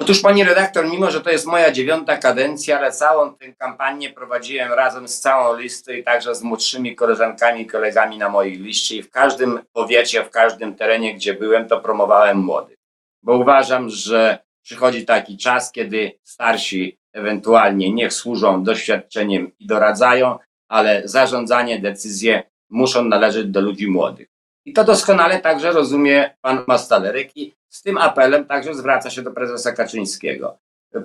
Otóż 0.00 0.20
pani 0.20 0.44
redaktor, 0.44 0.90
mimo 0.90 1.10
że 1.10 1.20
to 1.20 1.30
jest 1.30 1.46
moja 1.46 1.72
dziewiąta 1.72 2.16
kadencja, 2.16 2.78
ale 2.78 2.92
całą 2.92 3.34
tę 3.34 3.52
kampanię 3.52 4.10
prowadziłem 4.10 4.72
razem 4.72 5.08
z 5.08 5.20
całą 5.20 5.56
listą 5.56 5.92
i 5.92 6.04
także 6.04 6.34
z 6.34 6.42
młodszymi 6.42 6.96
koleżankami 6.96 7.60
i 7.60 7.66
kolegami 7.66 8.18
na 8.18 8.28
mojej 8.28 8.58
liście 8.58 8.96
i 8.96 9.02
w 9.02 9.10
każdym 9.10 9.60
powiecie, 9.72 10.24
w 10.24 10.30
każdym 10.30 10.74
terenie, 10.74 11.14
gdzie 11.14 11.34
byłem, 11.34 11.68
to 11.68 11.80
promowałem 11.80 12.38
młodych. 12.38 12.76
Bo 13.22 13.36
uważam, 13.36 13.90
że 13.90 14.38
przychodzi 14.62 15.04
taki 15.04 15.36
czas, 15.36 15.72
kiedy 15.72 16.12
starsi 16.24 16.98
ewentualnie 17.12 17.92
niech 17.92 18.12
służą 18.12 18.64
doświadczeniem 18.64 19.52
i 19.58 19.66
doradzają, 19.66 20.38
ale 20.68 21.02
zarządzanie, 21.04 21.78
decyzje 21.78 22.42
muszą 22.70 23.04
należeć 23.04 23.46
do 23.46 23.60
ludzi 23.60 23.90
młodych. 23.90 24.28
I 24.64 24.72
to 24.72 24.84
doskonale 24.84 25.40
także 25.40 25.72
rozumie 25.72 26.34
pan 26.40 26.64
Mastalerek 26.66 27.36
i 27.36 27.54
z 27.68 27.82
tym 27.82 27.98
apelem 27.98 28.44
także 28.44 28.74
zwraca 28.74 29.10
się 29.10 29.22
do 29.22 29.30
prezesa 29.30 29.72
Kaczyńskiego. 29.72 30.58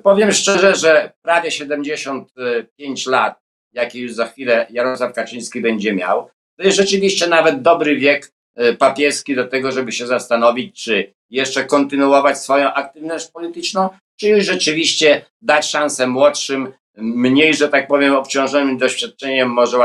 Powiem 0.04 0.32
szczerze, 0.32 0.76
że 0.76 1.12
prawie 1.22 1.52
75 1.52 3.06
lat, 3.06 3.39
jakie 3.74 4.00
już 4.00 4.13
za 4.13 4.26
chwilę 4.26 4.68
Jarosław 4.70 5.13
Kaczyński 5.13 5.62
będzie 5.62 5.94
miał, 5.94 6.30
to 6.58 6.63
jest 6.63 6.78
rzeczywiście 6.78 7.28
nawet 7.28 7.62
dobry 7.62 7.96
wiek 7.96 8.32
e, 8.56 8.74
papieski 8.74 9.36
do 9.36 9.48
tego, 9.48 9.72
żeby 9.72 9.91
się 9.91 10.08
zastanowić, 10.08 10.84
czy 10.84 11.13
jeszcze 11.30 11.63
kontynuować 11.63 12.39
swoją 12.39 12.74
aktywność 12.74 13.32
polityczną, 13.32 13.89
czy 14.20 14.28
już 14.28 14.46
rzeczywiście 14.46 15.26
dać 15.41 15.65
szansę 15.65 16.08
młodszym, 16.08 16.74
mniej, 16.98 17.54
że 17.54 17.70
tak 17.70 17.88
powiem, 17.88 18.15
obciążonym 18.15 18.78
doświadczeniem, 18.78 19.50
może 19.50 19.78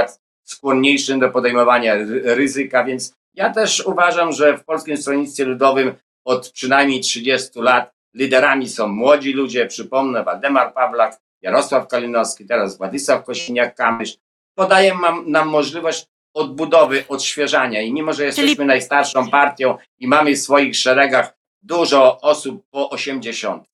skłonniejszym 0.45 1.21
do 1.21 1.31
podejmowania 1.31 1.95
ry- 1.95 2.35
ryzyka, 2.35 2.85
więc 2.85 3.15
ja 3.35 3.53
też 3.53 3.87
uważam, 3.87 4.33
że 4.33 4.59
w 4.59 4.65
Polskim 4.65 4.97
Stronnictwie 4.97 5.45
Ludowym 5.45 5.95
od 6.25 6.51
przynajmniej 6.51 7.01
30 7.01 7.51
lat 7.61 7.93
liderami 8.15 8.69
są 8.69 8.89
młodzi 8.89 9.33
ludzie. 9.33 9.67
Przypomnę, 9.67 10.25
Waldemar 10.25 10.75
Pawlak, 10.75 11.21
Jarosław 11.43 11.89
Kalinowski, 11.89 12.47
teraz 12.47 12.79
Władysław 12.79 13.25
Kosiniak-Kamysz. 13.25 14.17
Podaje 14.55 14.95
nam, 15.27 15.49
możliwość 15.49 16.07
odbudowy, 16.35 17.05
odświeżania 17.09 17.83
i 17.83 17.93
mimo, 17.93 18.13
że 18.13 18.25
jesteśmy 18.25 18.65
najstarszą 18.65 19.31
partią 19.31 19.79
i 19.99 20.09
mamy 20.09 20.35
w 20.35 20.39
swoich 20.39 20.77
szeregach 20.77 21.39
dużo 21.63 22.21
osób 22.21 22.65
po 22.71 22.91
80, 22.91 23.69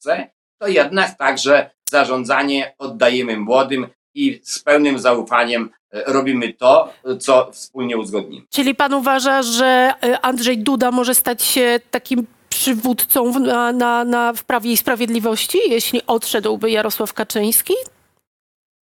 to 0.58 0.68
jednak 0.68 1.18
także 1.18 1.70
zarządzanie 1.88 2.74
oddajemy 2.78 3.36
młodym 3.36 3.86
i 4.14 4.40
z 4.42 4.58
pełnym 4.58 4.98
zaufaniem 4.98 5.70
robimy 6.06 6.52
to, 6.52 6.92
co 7.20 7.50
wspólnie 7.52 7.98
uzgodnimy. 7.98 8.46
Czyli 8.50 8.74
pan 8.74 8.94
uważa, 8.94 9.42
że 9.42 9.92
y, 10.04 10.20
Andrzej 10.20 10.58
Duda 10.58 10.90
może 10.90 11.14
stać 11.14 11.42
się 11.42 11.80
takim 11.90 12.26
przywódcą 12.48 13.32
w, 13.32 13.40
na, 13.40 13.72
na, 13.72 14.04
na, 14.04 14.32
w 14.32 14.44
Prawie 14.44 14.72
i 14.72 14.76
Sprawiedliwości, 14.76 15.58
jeśli 15.68 16.06
odszedłby 16.06 16.70
Jarosław 16.70 17.12
Kaczyński? 17.12 17.74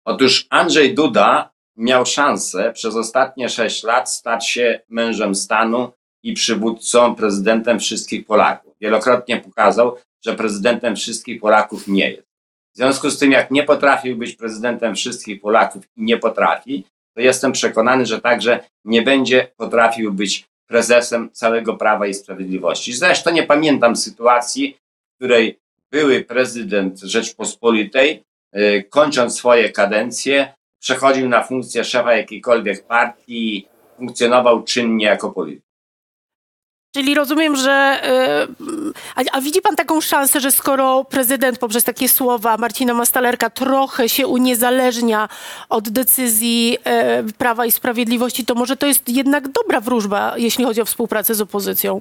Otóż 0.05 0.47
Andrzej 0.51 0.95
Duda 0.95 1.51
miał 1.77 2.07
szansę 2.07 2.73
przez 2.73 2.97
ostatnie 2.97 3.49
sześć 3.49 3.83
lat 3.83 4.11
stać 4.11 4.49
się 4.49 4.81
mężem 4.89 5.35
stanu 5.35 5.93
i 6.23 6.33
przywódcą, 6.33 7.15
prezydentem 7.15 7.81
wszystkich 7.81 8.27
Polaków. 8.27 8.75
Wielokrotnie 8.81 9.41
pokazał, 9.41 9.97
że 10.25 10.35
prezydentem 10.35 10.97
wszystkich 10.97 11.41
Polaków 11.41 11.89
nie 11.89 12.11
jest. 12.11 12.29
W 12.75 12.77
związku 12.77 13.11
z 13.11 13.19
tym, 13.19 13.33
jak 13.33 13.51
nie 13.51 13.63
potrafił 13.63 14.17
być 14.17 14.37
prezydentem 14.37 14.95
wszystkich 14.95 15.41
Polaków 15.41 15.85
i 15.97 16.03
nie 16.03 16.17
potrafi, 16.17 16.85
to 17.15 17.21
jestem 17.21 17.53
przekonany, 17.53 18.07
że 18.07 18.21
także 18.21 18.61
nie 18.85 19.03
będzie 19.03 19.49
potrafił 19.57 20.13
być 20.13 20.45
prezesem 20.67 21.31
całego 21.33 21.77
Prawa 21.77 22.07
i 22.07 22.15
Sprawiedliwości. 22.15 22.93
Zresztą 22.93 23.31
nie 23.31 23.43
pamiętam 23.43 23.97
sytuacji, 23.97 24.77
w 25.13 25.17
której 25.17 25.59
były 25.91 26.25
prezydent 26.25 27.01
Rzeczpospolitej, 27.01 28.23
yy, 28.53 28.83
kończąc 28.83 29.37
swoje 29.37 29.73
kadencje, 29.73 30.55
przechodził 30.81 31.29
na 31.29 31.45
funkcję 31.45 31.85
szefa 31.85 32.17
jakiejkolwiek 32.17 32.87
partii 32.87 33.57
i 33.57 33.67
funkcjonował 33.97 34.63
czynnie 34.63 35.07
jako 35.07 35.31
polityk. 35.31 35.72
Czyli 36.95 37.15
rozumiem, 37.15 37.57
że. 37.57 38.01
Yy, 38.61 38.93
a, 39.15 39.21
a, 39.33 39.41
widzi 39.41 39.63
pan 39.63 39.77
taką 39.77 40.01
szansę, 40.01 40.41
że 40.41 40.53
skoro 40.53 41.05
prezydent 41.05 41.59
poprzez 41.59 41.85
takie 41.85 42.09
słowa 42.09 42.57
Marcina 42.57 42.95
Mastalerka 42.95 43.51
trochę 43.51 44.09
się 44.09 44.27
uniezależnia 44.27 45.29
od 45.69 45.89
decyzji 45.89 46.71
yy, 46.71 47.33
Prawa 47.39 47.67
i 47.67 47.71
Sprawiedliwości, 47.71 48.47
to 48.47 48.55
może 48.55 48.77
to 48.77 48.87
jest 48.87 49.09
jednak 49.09 49.49
dobra 49.49 49.81
wróżba, 49.81 50.35
jeśli 50.37 50.65
chodzi 50.65 50.81
o 50.81 50.85
współpracę 50.85 51.35
z 51.35 51.41
opozycją? 51.41 52.01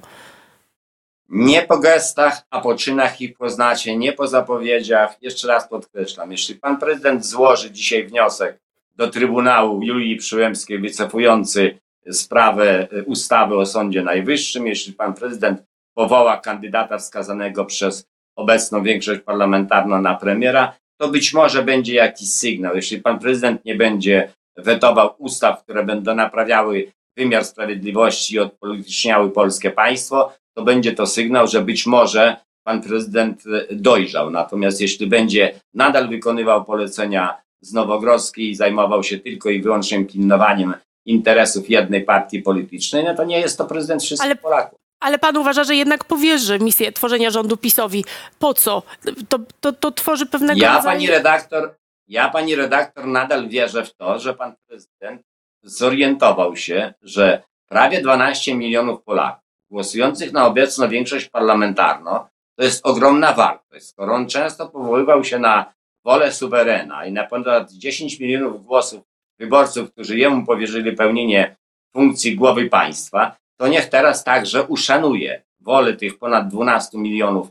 Nie 1.28 1.62
po 1.62 1.78
gestach, 1.78 2.42
a 2.50 2.60
po 2.60 2.74
czynach 2.74 3.20
ich 3.20 3.36
poznacie, 3.36 3.96
nie 3.96 4.12
po 4.12 4.26
zapowiedziach. 4.26 5.16
Jeszcze 5.22 5.48
raz 5.48 5.68
podkreślam, 5.68 6.32
jeśli 6.32 6.54
pan 6.54 6.78
prezydent 6.78 7.26
złoży 7.26 7.70
dzisiaj 7.70 8.06
wniosek 8.06 8.60
do 8.96 9.10
Trybunału 9.10 9.82
Julii 9.82 10.16
Przyłębskiej 10.16 10.78
wycofujący 10.78 11.78
sprawę 12.10 12.88
y, 12.92 13.04
ustawy 13.04 13.56
o 13.56 13.66
Sądzie 13.66 14.02
Najwyższym, 14.02 14.66
jeśli 14.66 14.92
pan 14.92 15.14
prezydent 15.14 15.62
powoła 15.94 16.36
kandydata 16.36 16.98
wskazanego 16.98 17.64
przez 17.64 18.06
obecną 18.36 18.82
większość 18.82 19.20
parlamentarną 19.20 20.02
na 20.02 20.14
premiera, 20.14 20.76
to 21.00 21.08
być 21.08 21.34
może 21.34 21.62
będzie 21.62 21.94
jakiś 21.94 22.32
sygnał. 22.32 22.76
Jeśli 22.76 23.00
pan 23.00 23.18
prezydent 23.18 23.64
nie 23.64 23.74
będzie 23.74 24.32
wetował 24.56 25.14
ustaw, 25.18 25.62
które 25.64 25.84
będą 25.84 26.14
naprawiały 26.14 26.92
wymiar 27.16 27.44
sprawiedliwości 27.44 28.34
i 28.34 28.38
odpolityczniały 28.38 29.30
polskie 29.30 29.70
państwo, 29.70 30.32
to 30.56 30.62
będzie 30.62 30.92
to 30.92 31.06
sygnał, 31.06 31.46
że 31.46 31.62
być 31.62 31.86
może 31.86 32.36
pan 32.64 32.82
prezydent 32.82 33.46
y, 33.46 33.76
dojrzał. 33.76 34.30
Natomiast 34.30 34.80
jeśli 34.80 35.06
będzie 35.06 35.60
nadal 35.74 36.08
wykonywał 36.08 36.64
polecenia 36.64 37.42
z 37.60 37.72
Nowogrodzkiej 37.72 38.50
i 38.50 38.54
zajmował 38.54 39.04
się 39.04 39.18
tylko 39.18 39.50
i 39.50 39.62
wyłącznie 39.62 40.04
pilnowaniem 40.04 40.74
interesów 41.06 41.70
jednej 41.70 42.04
partii 42.04 42.42
politycznej, 42.42 43.04
no 43.04 43.14
to 43.14 43.24
nie 43.24 43.40
jest 43.40 43.58
to 43.58 43.64
prezydent 43.64 44.02
wszystkich 44.02 44.26
Ale- 44.26 44.36
Polaków. 44.36 44.78
Ale 45.00 45.18
pan 45.18 45.36
uważa, 45.36 45.64
że 45.64 45.74
jednak 45.76 46.04
powierzy 46.04 46.58
misję 46.58 46.92
tworzenia 46.92 47.30
rządu 47.30 47.56
PiSowi. 47.56 48.04
Po 48.38 48.54
co? 48.54 48.82
To, 49.28 49.38
to, 49.60 49.72
to 49.72 49.92
tworzy 49.92 50.26
pewnego 50.26 50.60
Ja, 50.60 50.68
rodzaju... 50.76 50.84
pani 50.84 51.06
redaktor, 51.06 51.74
ja, 52.08 52.28
pani 52.28 52.54
redaktor, 52.56 53.06
nadal 53.06 53.48
wierzę 53.48 53.84
w 53.84 53.94
to, 53.94 54.18
że 54.18 54.34
pan 54.34 54.54
prezydent 54.66 55.22
zorientował 55.62 56.56
się, 56.56 56.94
że 57.02 57.42
prawie 57.68 58.00
12 58.02 58.54
milionów 58.54 59.02
Polaków 59.02 59.42
głosujących 59.70 60.32
na 60.32 60.46
obecną 60.46 60.88
większość 60.88 61.28
parlamentarną 61.28 62.18
to 62.58 62.64
jest 62.64 62.86
ogromna 62.86 63.32
wartość. 63.32 63.86
Skoro 63.86 64.14
on 64.14 64.28
często 64.28 64.68
powoływał 64.68 65.24
się 65.24 65.38
na 65.38 65.72
wolę 66.04 66.32
suwerena 66.32 67.06
i 67.06 67.12
na 67.12 67.24
ponad 67.26 67.72
10 67.72 68.20
milionów 68.20 68.64
głosów 68.64 69.02
wyborców, 69.42 69.92
którzy 69.92 70.18
jemu 70.18 70.46
powierzyli 70.46 70.92
pełnienie 70.92 71.56
funkcji 71.96 72.36
głowy 72.36 72.68
państwa, 72.68 73.36
to 73.60 73.68
niech 73.68 73.88
teraz 73.88 74.24
także 74.24 74.62
uszanuje 74.62 75.42
wolę 75.60 75.92
tych 75.94 76.18
ponad 76.18 76.48
12 76.48 76.98
milionów, 76.98 77.48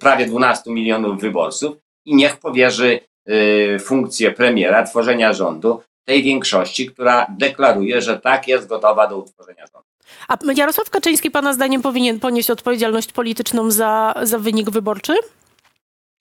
prawie 0.00 0.26
12 0.26 0.70
milionów 0.70 1.20
wyborców 1.20 1.76
i 2.04 2.14
niech 2.14 2.36
powierzy 2.36 3.00
y, 3.28 3.78
funkcję 3.80 4.30
premiera, 4.30 4.82
tworzenia 4.82 5.32
rządu 5.32 5.82
tej 6.04 6.22
większości, 6.22 6.86
która 6.86 7.26
deklaruje, 7.38 8.02
że 8.02 8.20
tak 8.20 8.48
jest 8.48 8.66
gotowa 8.66 9.06
do 9.06 9.18
utworzenia 9.18 9.66
rządu. 9.66 9.88
A 10.28 10.38
Jarosław 10.56 10.90
Kaczyński 10.90 11.30
pana 11.30 11.52
zdaniem 11.52 11.82
powinien 11.82 12.20
ponieść 12.20 12.50
odpowiedzialność 12.50 13.12
polityczną 13.12 13.70
za, 13.70 14.14
za 14.22 14.38
wynik 14.38 14.70
wyborczy? 14.70 15.14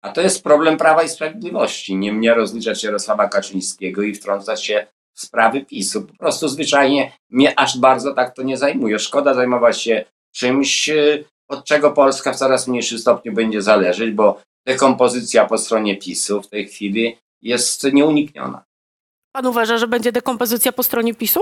A 0.03 0.13
to 0.13 0.21
jest 0.21 0.45
problem 0.45 0.77
Prawa 0.77 1.03
i 1.03 1.09
Sprawiedliwości. 1.09 1.97
Nie 1.97 2.13
mnie 2.13 2.35
rozliczać 2.35 2.85
Jarosława 2.85 3.29
Kaczyńskiego 3.29 4.03
i 4.03 4.15
wtrącać 4.15 4.65
się 4.65 4.87
sprawy 5.15 5.61
PiSu. 5.61 6.03
Po 6.03 6.17
prostu 6.17 6.49
zwyczajnie 6.49 7.13
mnie 7.31 7.59
aż 7.59 7.79
bardzo 7.79 8.15
tak 8.15 8.35
to 8.35 8.43
nie 8.43 8.57
zajmuje. 8.57 8.99
Szkoda 8.99 9.35
zajmować 9.35 9.83
się 9.83 10.05
czymś, 10.33 10.89
y, 10.89 11.25
od 11.49 11.65
czego 11.65 11.91
Polska 11.91 12.33
w 12.33 12.37
coraz 12.37 12.69
mniejszym 12.69 12.99
stopniu 12.99 13.33
będzie 13.33 13.63
zależeć, 13.63 14.11
bo 14.11 14.43
dekompozycja 14.67 15.47
po 15.47 15.59
stronie 15.59 15.97
PiSu 15.97 16.43
w 16.43 16.49
tej 16.49 16.69
chwili 16.69 17.17
jest 17.43 17.85
nieunikniona. 17.93 18.65
Pan 19.33 19.47
uważa, 19.47 19.79
że 19.79 19.89
będzie 19.89 20.13
dekompozycja 20.13 20.73
po 20.73 20.83
stronie 20.83 21.15
PiSu? 21.15 21.41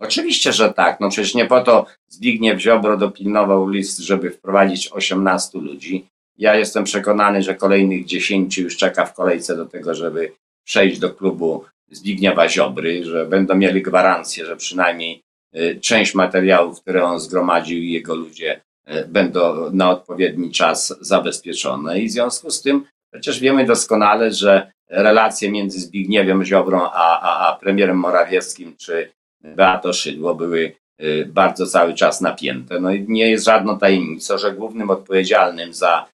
Oczywiście, 0.00 0.52
że 0.52 0.72
tak. 0.72 1.00
No 1.00 1.08
przecież 1.08 1.34
nie 1.34 1.46
po 1.46 1.60
to 1.60 1.86
Zbigniew 2.08 2.60
Ziobro 2.60 2.96
dopilnował 2.96 3.68
list, 3.68 3.98
żeby 3.98 4.30
wprowadzić 4.30 4.92
18 4.92 5.58
ludzi. 5.58 6.06
Ja 6.38 6.54
jestem 6.54 6.84
przekonany, 6.84 7.42
że 7.42 7.54
kolejnych 7.54 8.04
10 8.04 8.58
już 8.58 8.76
czeka 8.76 9.06
w 9.06 9.14
kolejce 9.14 9.56
do 9.56 9.66
tego, 9.66 9.94
żeby 9.94 10.32
przejść 10.64 10.98
do 10.98 11.14
klubu 11.14 11.64
Zbigniewa 11.90 12.48
Ziobry, 12.48 13.04
że 13.04 13.26
będą 13.26 13.54
mieli 13.54 13.82
gwarancję, 13.82 14.46
że 14.46 14.56
przynajmniej 14.56 15.22
y, 15.56 15.78
część 15.80 16.14
materiałów, 16.14 16.80
które 16.80 17.04
on 17.04 17.20
zgromadził 17.20 17.78
i 17.78 17.92
jego 17.92 18.14
ludzie 18.14 18.60
y, 18.88 19.08
będą 19.08 19.70
na 19.72 19.90
odpowiedni 19.90 20.50
czas 20.50 20.94
zabezpieczone. 21.00 22.00
I 22.00 22.08
w 22.08 22.12
związku 22.12 22.50
z 22.50 22.62
tym 22.62 22.84
przecież 23.12 23.40
wiemy 23.40 23.66
doskonale, 23.66 24.32
że 24.32 24.72
relacje 24.88 25.50
między 25.50 25.80
Zbigniewem 25.80 26.44
Ziobrą 26.44 26.82
a, 26.82 27.20
a, 27.20 27.48
a 27.48 27.56
premierem 27.56 27.96
Morawieckim 27.96 28.76
czy 28.76 29.12
Beato 29.44 29.92
Szydło 29.92 30.34
były 30.34 30.72
y, 31.02 31.28
bardzo 31.32 31.66
cały 31.66 31.94
czas 31.94 32.20
napięte. 32.20 32.80
No 32.80 32.92
i 32.92 33.04
nie 33.08 33.30
jest 33.30 33.44
żadną 33.44 33.78
tajemnicą, 33.78 34.38
że 34.38 34.52
głównym 34.52 34.90
odpowiedzialnym 34.90 35.74
za 35.74 36.06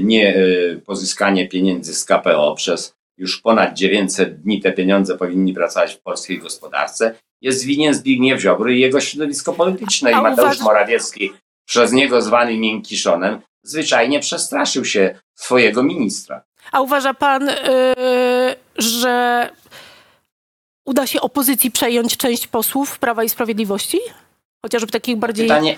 nie 0.00 0.34
pozyskanie 0.86 1.48
pieniędzy 1.48 1.94
z 1.94 2.04
KPO 2.04 2.54
przez 2.54 2.94
już 3.16 3.40
ponad 3.40 3.74
900 3.74 4.40
dni 4.40 4.60
te 4.60 4.72
pieniądze 4.72 5.18
powinni 5.18 5.54
pracować 5.54 5.94
w 5.94 6.00
polskiej 6.00 6.38
gospodarce, 6.38 7.14
jest 7.40 7.64
winien 7.64 7.94
Zbigniew 7.94 8.40
Ziobro 8.40 8.70
i 8.70 8.80
jego 8.80 9.00
środowisko 9.00 9.52
polityczne. 9.52 10.12
I 10.12 10.14
Mateusz 10.14 10.60
Morawiecki, 10.60 11.32
przez 11.64 11.92
niego 11.92 12.22
zwany 12.22 12.58
miękkiszonem, 12.58 13.40
zwyczajnie 13.62 14.20
przestraszył 14.20 14.84
się 14.84 15.18
swojego 15.34 15.82
ministra. 15.82 16.44
A 16.72 16.80
uważa 16.80 17.14
pan, 17.14 17.46
yy, 17.46 17.54
że 18.78 19.50
uda 20.84 21.06
się 21.06 21.20
opozycji 21.20 21.70
przejąć 21.70 22.16
część 22.16 22.46
posłów 22.46 22.98
Prawa 22.98 23.24
i 23.24 23.28
Sprawiedliwości? 23.28 24.00
Chociażby 24.62 24.92
takich 24.92 25.16
bardziej 25.16 25.46
Pytanie, 25.46 25.76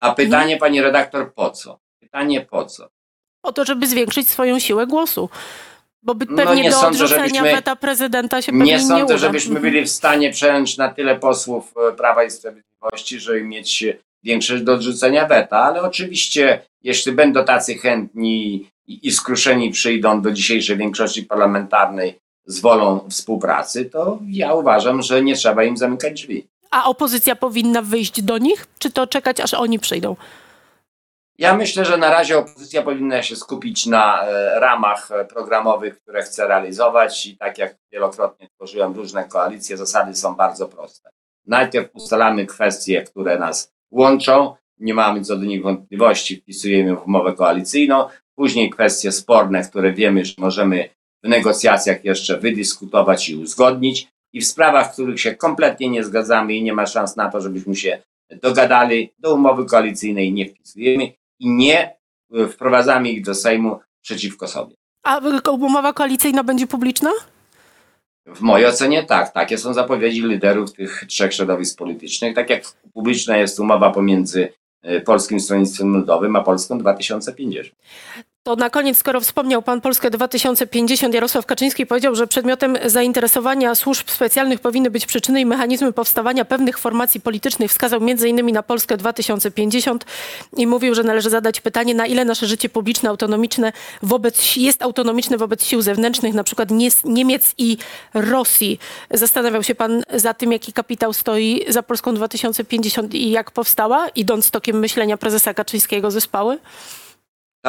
a 0.00 0.14
pytanie, 0.14 0.56
pani 0.56 0.82
redaktor, 0.82 1.34
po 1.34 1.50
co? 1.50 1.78
Pytanie 2.00 2.40
po 2.40 2.64
co? 2.64 2.88
po 3.48 3.52
to, 3.52 3.64
żeby 3.64 3.86
zwiększyć 3.86 4.28
swoją 4.28 4.58
siłę 4.58 4.86
głosu. 4.86 5.30
Bo 6.08 6.14
by 6.14 6.26
No 6.30 6.36
pewnie 6.36 6.62
nie 6.62 6.70
do 6.70 6.76
sądzę, 6.76 7.04
odrzucenia 7.04 7.28
żebyśmy- 7.28 7.52
weta 7.56 7.76
prezydenta 7.76 8.42
się 8.42 8.52
pewnie 8.52 8.64
Nie 8.66 8.72
nie, 8.72 8.80
sądzę, 8.80 9.04
uda. 9.04 9.16
żebyśmy 9.18 9.60
byli 9.60 9.84
w 9.84 9.90
stanie 9.90 10.30
przejąć 10.30 10.76
na 10.76 10.88
tyle 10.88 11.16
posłów 11.16 11.74
e, 11.88 11.92
Prawa 11.92 12.24
i 12.24 12.30
Sprawiedliwości, 12.30 13.20
żeby 13.20 13.44
mieć 13.44 13.84
większość 14.24 14.62
do 14.62 14.72
odrzucenia 14.74 15.26
weta, 15.26 15.56
ale 15.58 15.82
oczywiście, 15.82 16.62
jeśli 16.82 17.12
będą 17.12 17.44
tacy 17.44 17.74
chętni 17.74 18.54
i, 18.86 19.06
i 19.08 19.12
skruszeni 19.12 19.70
przyjdą 19.70 20.22
do 20.22 20.30
dzisiejszej 20.32 20.76
większości 20.76 21.22
parlamentarnej 21.22 22.18
z 22.46 22.60
wolą 22.60 23.00
współpracy, 23.10 23.84
to 23.84 24.18
ja 24.28 24.54
uważam, 24.54 25.02
że 25.02 25.22
nie 25.22 25.34
trzeba 25.34 25.64
im 25.64 25.76
zamykać 25.76 26.12
drzwi. 26.22 26.46
A 26.70 26.84
opozycja 26.84 27.36
powinna 27.36 27.82
wyjść 27.82 28.22
do 28.22 28.38
nich, 28.38 28.66
czy 28.78 28.90
to 28.90 29.06
czekać, 29.06 29.40
aż 29.40 29.54
oni 29.54 29.78
przyjdą? 29.78 30.16
Ja 31.38 31.56
myślę, 31.56 31.84
że 31.84 31.96
na 31.96 32.10
razie 32.10 32.38
opozycja 32.38 32.82
powinna 32.82 33.22
się 33.22 33.36
skupić 33.36 33.86
na 33.86 34.26
e, 34.26 34.60
ramach 34.60 35.10
e, 35.10 35.24
programowych, 35.24 36.00
które 36.00 36.22
chce 36.22 36.48
realizować 36.48 37.26
i 37.26 37.36
tak 37.36 37.58
jak 37.58 37.76
wielokrotnie 37.92 38.48
tworzyłem 38.48 38.92
różne 38.92 39.24
koalicje, 39.24 39.76
zasady 39.76 40.14
są 40.14 40.34
bardzo 40.34 40.68
proste. 40.68 41.10
Najpierw 41.46 41.94
ustalamy 41.94 42.46
kwestie, 42.46 43.02
które 43.02 43.38
nas 43.38 43.72
łączą, 43.90 44.54
nie 44.78 44.94
mamy 44.94 45.20
co 45.20 45.36
do 45.36 45.44
nich 45.44 45.62
wątpliwości, 45.62 46.36
wpisujemy 46.36 46.96
w 46.96 47.06
umowę 47.06 47.32
koalicyjną, 47.32 48.08
później 48.34 48.70
kwestie 48.70 49.12
sporne, 49.12 49.62
które 49.62 49.92
wiemy, 49.92 50.24
że 50.24 50.34
możemy 50.38 50.88
w 51.24 51.28
negocjacjach 51.28 52.04
jeszcze 52.04 52.38
wydyskutować 52.38 53.28
i 53.28 53.36
uzgodnić. 53.36 54.08
I 54.32 54.40
w 54.40 54.46
sprawach, 54.46 54.90
w 54.90 54.92
których 54.92 55.20
się 55.20 55.34
kompletnie 55.34 55.88
nie 55.88 56.04
zgadzamy 56.04 56.54
i 56.54 56.62
nie 56.62 56.72
ma 56.72 56.86
szans 56.86 57.16
na 57.16 57.30
to, 57.30 57.40
żebyśmy 57.40 57.76
się 57.76 58.02
dogadali, 58.42 59.12
do 59.18 59.34
umowy 59.34 59.66
koalicyjnej 59.66 60.32
nie 60.32 60.46
wpisujemy 60.46 61.12
i 61.38 61.50
nie 61.50 61.96
y, 62.36 62.48
wprowadzamy 62.48 63.10
ich 63.10 63.24
do 63.24 63.34
Sejmu 63.34 63.80
przeciwko 64.00 64.48
sobie. 64.48 64.74
A 65.02 65.20
umowa 65.50 65.92
koalicyjna 65.92 66.44
będzie 66.44 66.66
publiczna? 66.66 67.10
W 68.26 68.40
mojej 68.40 68.66
ocenie 68.66 69.04
tak. 69.04 69.32
Takie 69.32 69.58
są 69.58 69.74
zapowiedzi 69.74 70.22
liderów 70.22 70.72
tych 70.72 71.04
trzech 71.08 71.34
środowisk 71.34 71.78
politycznych. 71.78 72.34
Tak 72.34 72.50
jak 72.50 72.62
publiczna 72.92 73.36
jest 73.36 73.60
umowa 73.60 73.90
pomiędzy 73.90 74.52
y, 74.84 75.00
Polskim 75.00 75.40
Stronnictwem 75.40 75.96
Ludowym 75.96 76.36
a 76.36 76.42
Polską 76.42 76.78
2050. 76.78 77.74
To 78.48 78.56
na 78.56 78.70
koniec, 78.70 78.98
skoro 78.98 79.20
wspomniał 79.20 79.62
Pan 79.62 79.80
Polskę 79.80 80.10
2050, 80.10 81.14
Jarosław 81.14 81.46
Kaczyński 81.46 81.86
powiedział, 81.86 82.14
że 82.14 82.26
przedmiotem 82.26 82.76
zainteresowania 82.86 83.74
służb 83.74 84.10
specjalnych 84.10 84.60
powinny 84.60 84.90
być 84.90 85.06
przyczyny 85.06 85.40
i 85.40 85.46
mechanizmy 85.46 85.92
powstawania 85.92 86.44
pewnych 86.44 86.78
formacji 86.78 87.20
politycznych. 87.20 87.70
Wskazał 87.70 88.00
m.in. 88.02 88.52
na 88.52 88.62
Polskę 88.62 88.96
2050 88.96 90.04
i 90.56 90.66
mówił, 90.66 90.94
że 90.94 91.02
należy 91.02 91.30
zadać 91.30 91.60
pytanie, 91.60 91.94
na 91.94 92.06
ile 92.06 92.24
nasze 92.24 92.46
życie 92.46 92.68
publiczne, 92.68 93.08
autonomiczne 93.10 93.72
wobec, 94.02 94.56
jest 94.56 94.82
autonomiczne 94.82 95.36
wobec 95.36 95.64
sił 95.64 95.82
zewnętrznych, 95.82 96.34
na 96.34 96.44
przykład 96.44 96.70
Nie- 96.70 96.88
Niemiec 97.04 97.54
i 97.58 97.76
Rosji. 98.14 98.78
Zastanawiał 99.10 99.62
się 99.62 99.74
Pan 99.74 100.02
za 100.14 100.34
tym, 100.34 100.52
jaki 100.52 100.72
kapitał 100.72 101.12
stoi 101.12 101.64
za 101.68 101.82
Polską 101.82 102.14
2050 102.14 103.14
i 103.14 103.30
jak 103.30 103.50
powstała, 103.50 104.08
idąc 104.08 104.50
tokiem 104.50 104.78
myślenia 104.78 105.16
prezesa 105.16 105.54
Kaczyńskiego 105.54 106.10
zespały? 106.10 106.58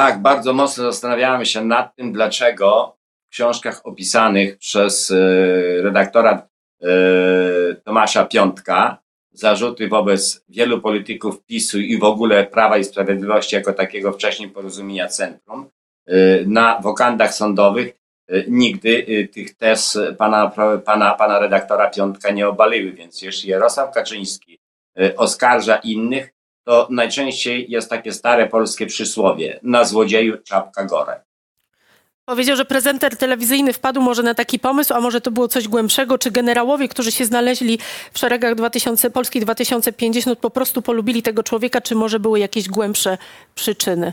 Tak, 0.00 0.22
bardzo 0.22 0.52
mocno 0.52 0.84
zastanawiałem 0.84 1.44
się 1.44 1.64
nad 1.64 1.96
tym, 1.96 2.12
dlaczego 2.12 2.96
w 3.26 3.30
książkach 3.30 3.80
opisanych 3.86 4.58
przez 4.58 5.10
y, 5.10 5.80
redaktora 5.82 6.48
y, 6.82 6.86
Tomasza 7.84 8.24
Piątka 8.24 8.98
zarzuty 9.32 9.88
wobec 9.88 10.44
wielu 10.48 10.80
polityków 10.80 11.44
PiSu 11.44 11.78
i 11.78 11.98
w 11.98 12.04
ogóle 12.04 12.46
Prawa 12.46 12.78
i 12.78 12.84
Sprawiedliwości 12.84 13.56
jako 13.56 13.72
takiego 13.72 14.12
wcześniej 14.12 14.48
porozumienia 14.48 15.08
centrum 15.08 15.70
y, 16.08 16.44
na 16.46 16.80
wokandach 16.80 17.34
sądowych 17.34 18.00
nigdy 18.48 19.28
tych 19.32 19.54
tez 19.56 19.98
pana, 20.18 20.52
pana, 20.84 21.14
pana 21.14 21.38
redaktora 21.38 21.90
Piątka 21.90 22.30
nie 22.30 22.48
obaliły. 22.48 22.92
Więc 22.92 23.22
jeśli 23.22 23.50
Jarosław 23.50 23.94
Kaczyński 23.94 24.58
oskarża 25.16 25.76
innych, 25.76 26.32
to 26.64 26.88
najczęściej 26.90 27.66
jest 27.68 27.90
takie 27.90 28.12
stare 28.12 28.48
polskie 28.48 28.86
przysłowie 28.86 29.60
na 29.62 29.84
złodzieju 29.84 30.38
czapka 30.44 30.84
gore. 30.84 31.20
Powiedział, 32.24 32.56
że 32.56 32.64
prezenter 32.64 33.16
telewizyjny 33.16 33.72
wpadł 33.72 34.00
może 34.00 34.22
na 34.22 34.34
taki 34.34 34.58
pomysł, 34.58 34.94
a 34.94 35.00
może 35.00 35.20
to 35.20 35.30
było 35.30 35.48
coś 35.48 35.68
głębszego, 35.68 36.18
czy 36.18 36.30
generałowie, 36.30 36.88
którzy 36.88 37.12
się 37.12 37.24
znaleźli 37.24 37.78
w 38.12 38.18
szeregach 38.18 38.54
2000, 38.54 39.10
Polski 39.10 39.40
2050 39.40 40.38
po 40.38 40.50
prostu 40.50 40.82
polubili 40.82 41.22
tego 41.22 41.42
człowieka, 41.42 41.80
czy 41.80 41.94
może 41.94 42.20
były 42.20 42.38
jakieś 42.38 42.68
głębsze 42.68 43.18
przyczyny? 43.54 44.12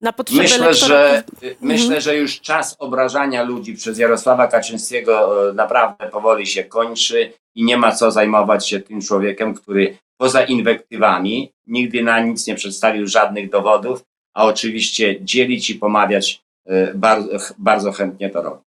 Na 0.00 0.12
potrzeby 0.12 0.42
Myślę, 0.42 0.74
że, 0.74 1.24
myślę, 1.60 2.00
że 2.00 2.16
już 2.16 2.40
czas 2.40 2.76
obrażania 2.78 3.42
ludzi 3.42 3.74
przez 3.74 3.98
Jarosława 3.98 4.46
Kaczyńskiego 4.46 5.48
e, 5.50 5.52
naprawdę 5.52 6.08
powoli 6.08 6.46
się 6.46 6.64
kończy 6.64 7.32
i 7.54 7.64
nie 7.64 7.76
ma 7.76 7.92
co 7.92 8.10
zajmować 8.10 8.68
się 8.68 8.80
tym 8.80 9.00
człowiekiem, 9.00 9.54
który 9.54 9.98
poza 10.16 10.44
inwektywami 10.44 11.52
nigdy 11.66 12.02
na 12.02 12.20
nic 12.20 12.46
nie 12.46 12.54
przedstawił 12.54 13.06
żadnych 13.06 13.50
dowodów, 13.50 14.02
a 14.34 14.44
oczywiście 14.44 15.16
dzielić 15.20 15.70
i 15.70 15.74
pomawiać 15.74 16.42
e, 16.66 16.94
bardzo, 16.94 17.38
bardzo 17.58 17.92
chętnie 17.92 18.30
to 18.30 18.42
robi. 18.42 18.62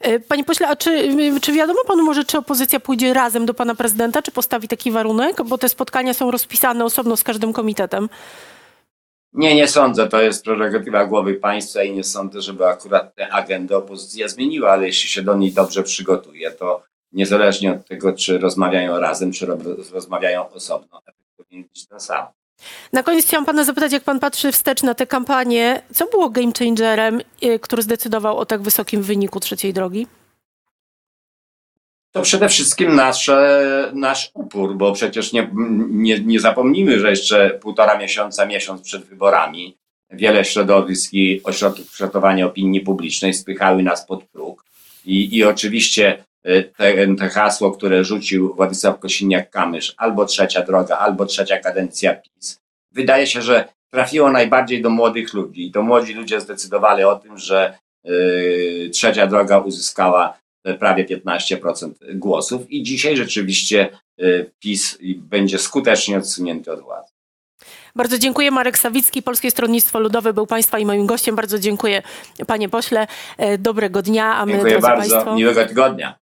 E, 0.00 0.20
Panie 0.20 0.44
pośle, 0.44 0.68
a 0.68 0.76
czy, 0.76 1.16
czy 1.40 1.52
wiadomo 1.52 1.80
panu 1.86 2.02
może, 2.02 2.24
czy 2.24 2.38
opozycja 2.38 2.80
pójdzie 2.80 3.14
razem 3.14 3.46
do 3.46 3.54
pana 3.54 3.74
prezydenta, 3.74 4.22
czy 4.22 4.30
postawi 4.30 4.68
taki 4.68 4.90
warunek? 4.90 5.42
Bo 5.42 5.58
te 5.58 5.68
spotkania 5.68 6.14
są 6.14 6.30
rozpisane 6.30 6.84
osobno 6.84 7.16
z 7.16 7.22
każdym 7.22 7.52
komitetem. 7.52 8.08
Nie, 9.34 9.54
nie 9.54 9.68
sądzę. 9.68 10.08
To 10.08 10.22
jest 10.22 10.44
prerogatywa 10.44 11.06
głowy 11.06 11.34
państwa 11.34 11.82
i 11.82 11.92
nie 11.92 12.04
sądzę, 12.04 12.40
żeby 12.40 12.66
akurat 12.66 13.14
tę 13.14 13.28
agendę 13.32 13.76
opozycja 13.76 14.28
zmieniła, 14.28 14.70
ale 14.70 14.86
jeśli 14.86 15.08
się 15.08 15.22
do 15.22 15.34
niej 15.36 15.52
dobrze 15.52 15.82
przygotuje, 15.82 16.50
to 16.50 16.82
niezależnie 17.12 17.72
od 17.72 17.86
tego, 17.88 18.12
czy 18.12 18.38
rozmawiają 18.38 18.98
razem, 19.00 19.32
czy 19.32 19.46
ro- 19.46 19.58
rozmawiają 19.92 20.50
osobno, 20.50 21.00
powinien 21.36 21.68
być 21.68 21.86
ten 21.86 22.00
sam. 22.00 22.26
Na 22.92 23.02
koniec 23.02 23.26
chciałam 23.26 23.44
pana 23.44 23.64
zapytać, 23.64 23.92
jak 23.92 24.04
pan 24.04 24.20
patrzy 24.20 24.52
wstecz 24.52 24.82
na 24.82 24.94
tę 24.94 25.06
kampanię, 25.06 25.82
co 25.94 26.06
było 26.06 26.30
game 26.30 26.52
changerem, 26.58 27.20
e, 27.42 27.58
który 27.58 27.82
zdecydował 27.82 28.38
o 28.38 28.46
tak 28.46 28.62
wysokim 28.62 29.02
wyniku 29.02 29.40
trzeciej 29.40 29.72
drogi? 29.72 30.06
To 32.14 32.22
przede 32.22 32.48
wszystkim 32.48 32.94
nasze, 32.94 33.90
nasz 33.94 34.30
upór, 34.34 34.76
bo 34.76 34.92
przecież 34.92 35.32
nie, 35.32 35.50
nie, 35.90 36.20
nie 36.20 36.40
zapomnijmy, 36.40 37.00
że 37.00 37.10
jeszcze 37.10 37.50
półtora 37.50 37.98
miesiąca, 37.98 38.46
miesiąc 38.46 38.82
przed 38.82 39.04
wyborami 39.04 39.76
wiele 40.10 40.44
środowisk 40.44 41.14
i 41.14 41.40
ośrodków 41.44 41.90
kształtowania 41.90 42.46
opinii 42.46 42.80
publicznej 42.80 43.34
spychały 43.34 43.82
nas 43.82 44.06
pod 44.06 44.24
próg. 44.24 44.64
I, 45.04 45.36
i 45.36 45.44
oczywiście 45.44 46.24
e, 46.44 46.62
te, 46.62 47.14
te 47.16 47.28
hasło, 47.28 47.72
które 47.72 48.04
rzucił 48.04 48.54
Władysław 48.54 49.00
Kosiniak-Kamysz, 49.00 49.94
albo 49.96 50.24
trzecia 50.24 50.62
droga, 50.62 50.98
albo 50.98 51.26
trzecia 51.26 51.58
kadencja 51.58 52.14
PiS, 52.14 52.60
wydaje 52.92 53.26
się, 53.26 53.42
że 53.42 53.68
trafiło 53.90 54.30
najbardziej 54.30 54.82
do 54.82 54.90
młodych 54.90 55.34
ludzi. 55.34 55.66
I 55.66 55.72
to 55.72 55.82
młodzi 55.82 56.14
ludzie 56.14 56.40
zdecydowali 56.40 57.04
o 57.04 57.16
tym, 57.16 57.38
że 57.38 57.78
e, 58.04 58.10
trzecia 58.88 59.26
droga 59.26 59.58
uzyskała 59.58 60.43
prawie 60.78 61.04
15% 61.04 61.90
głosów 62.14 62.70
i 62.70 62.82
dzisiaj 62.82 63.16
rzeczywiście 63.16 63.88
e, 64.18 64.24
PiS 64.60 64.98
będzie 65.16 65.58
skutecznie 65.58 66.18
odsunięty 66.18 66.72
od 66.72 66.80
władzy. 66.80 67.12
Bardzo 67.96 68.18
dziękuję. 68.18 68.50
Marek 68.50 68.78
Sawicki, 68.78 69.22
Polskie 69.22 69.50
Stronnictwo 69.50 70.00
Ludowe 70.00 70.32
był 70.32 70.46
państwa 70.46 70.78
i 70.78 70.86
moim 70.86 71.06
gościem. 71.06 71.36
Bardzo 71.36 71.58
dziękuję 71.58 72.02
panie 72.46 72.68
pośle. 72.68 73.06
E, 73.38 73.58
Dobrego 73.58 74.02
dnia, 74.02 74.34
a 74.36 74.46
my, 74.46 74.52
Dziękuję 74.52 74.78
bardzo, 74.78 75.14
państwo, 75.14 75.34
miłego 75.34 75.66
tygodnia. 75.66 76.18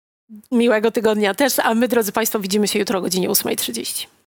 miłego 0.51 0.91
tygodnia 0.91 1.34
też, 1.34 1.60
a 1.60 1.73
my, 1.73 1.88
drodzy 1.88 2.12
państwo, 2.12 2.39
widzimy 2.39 2.67
się 2.67 2.80
jutro 2.80 2.99
o 2.99 3.01
godzinie 3.01 3.30
8.30. 3.30 4.08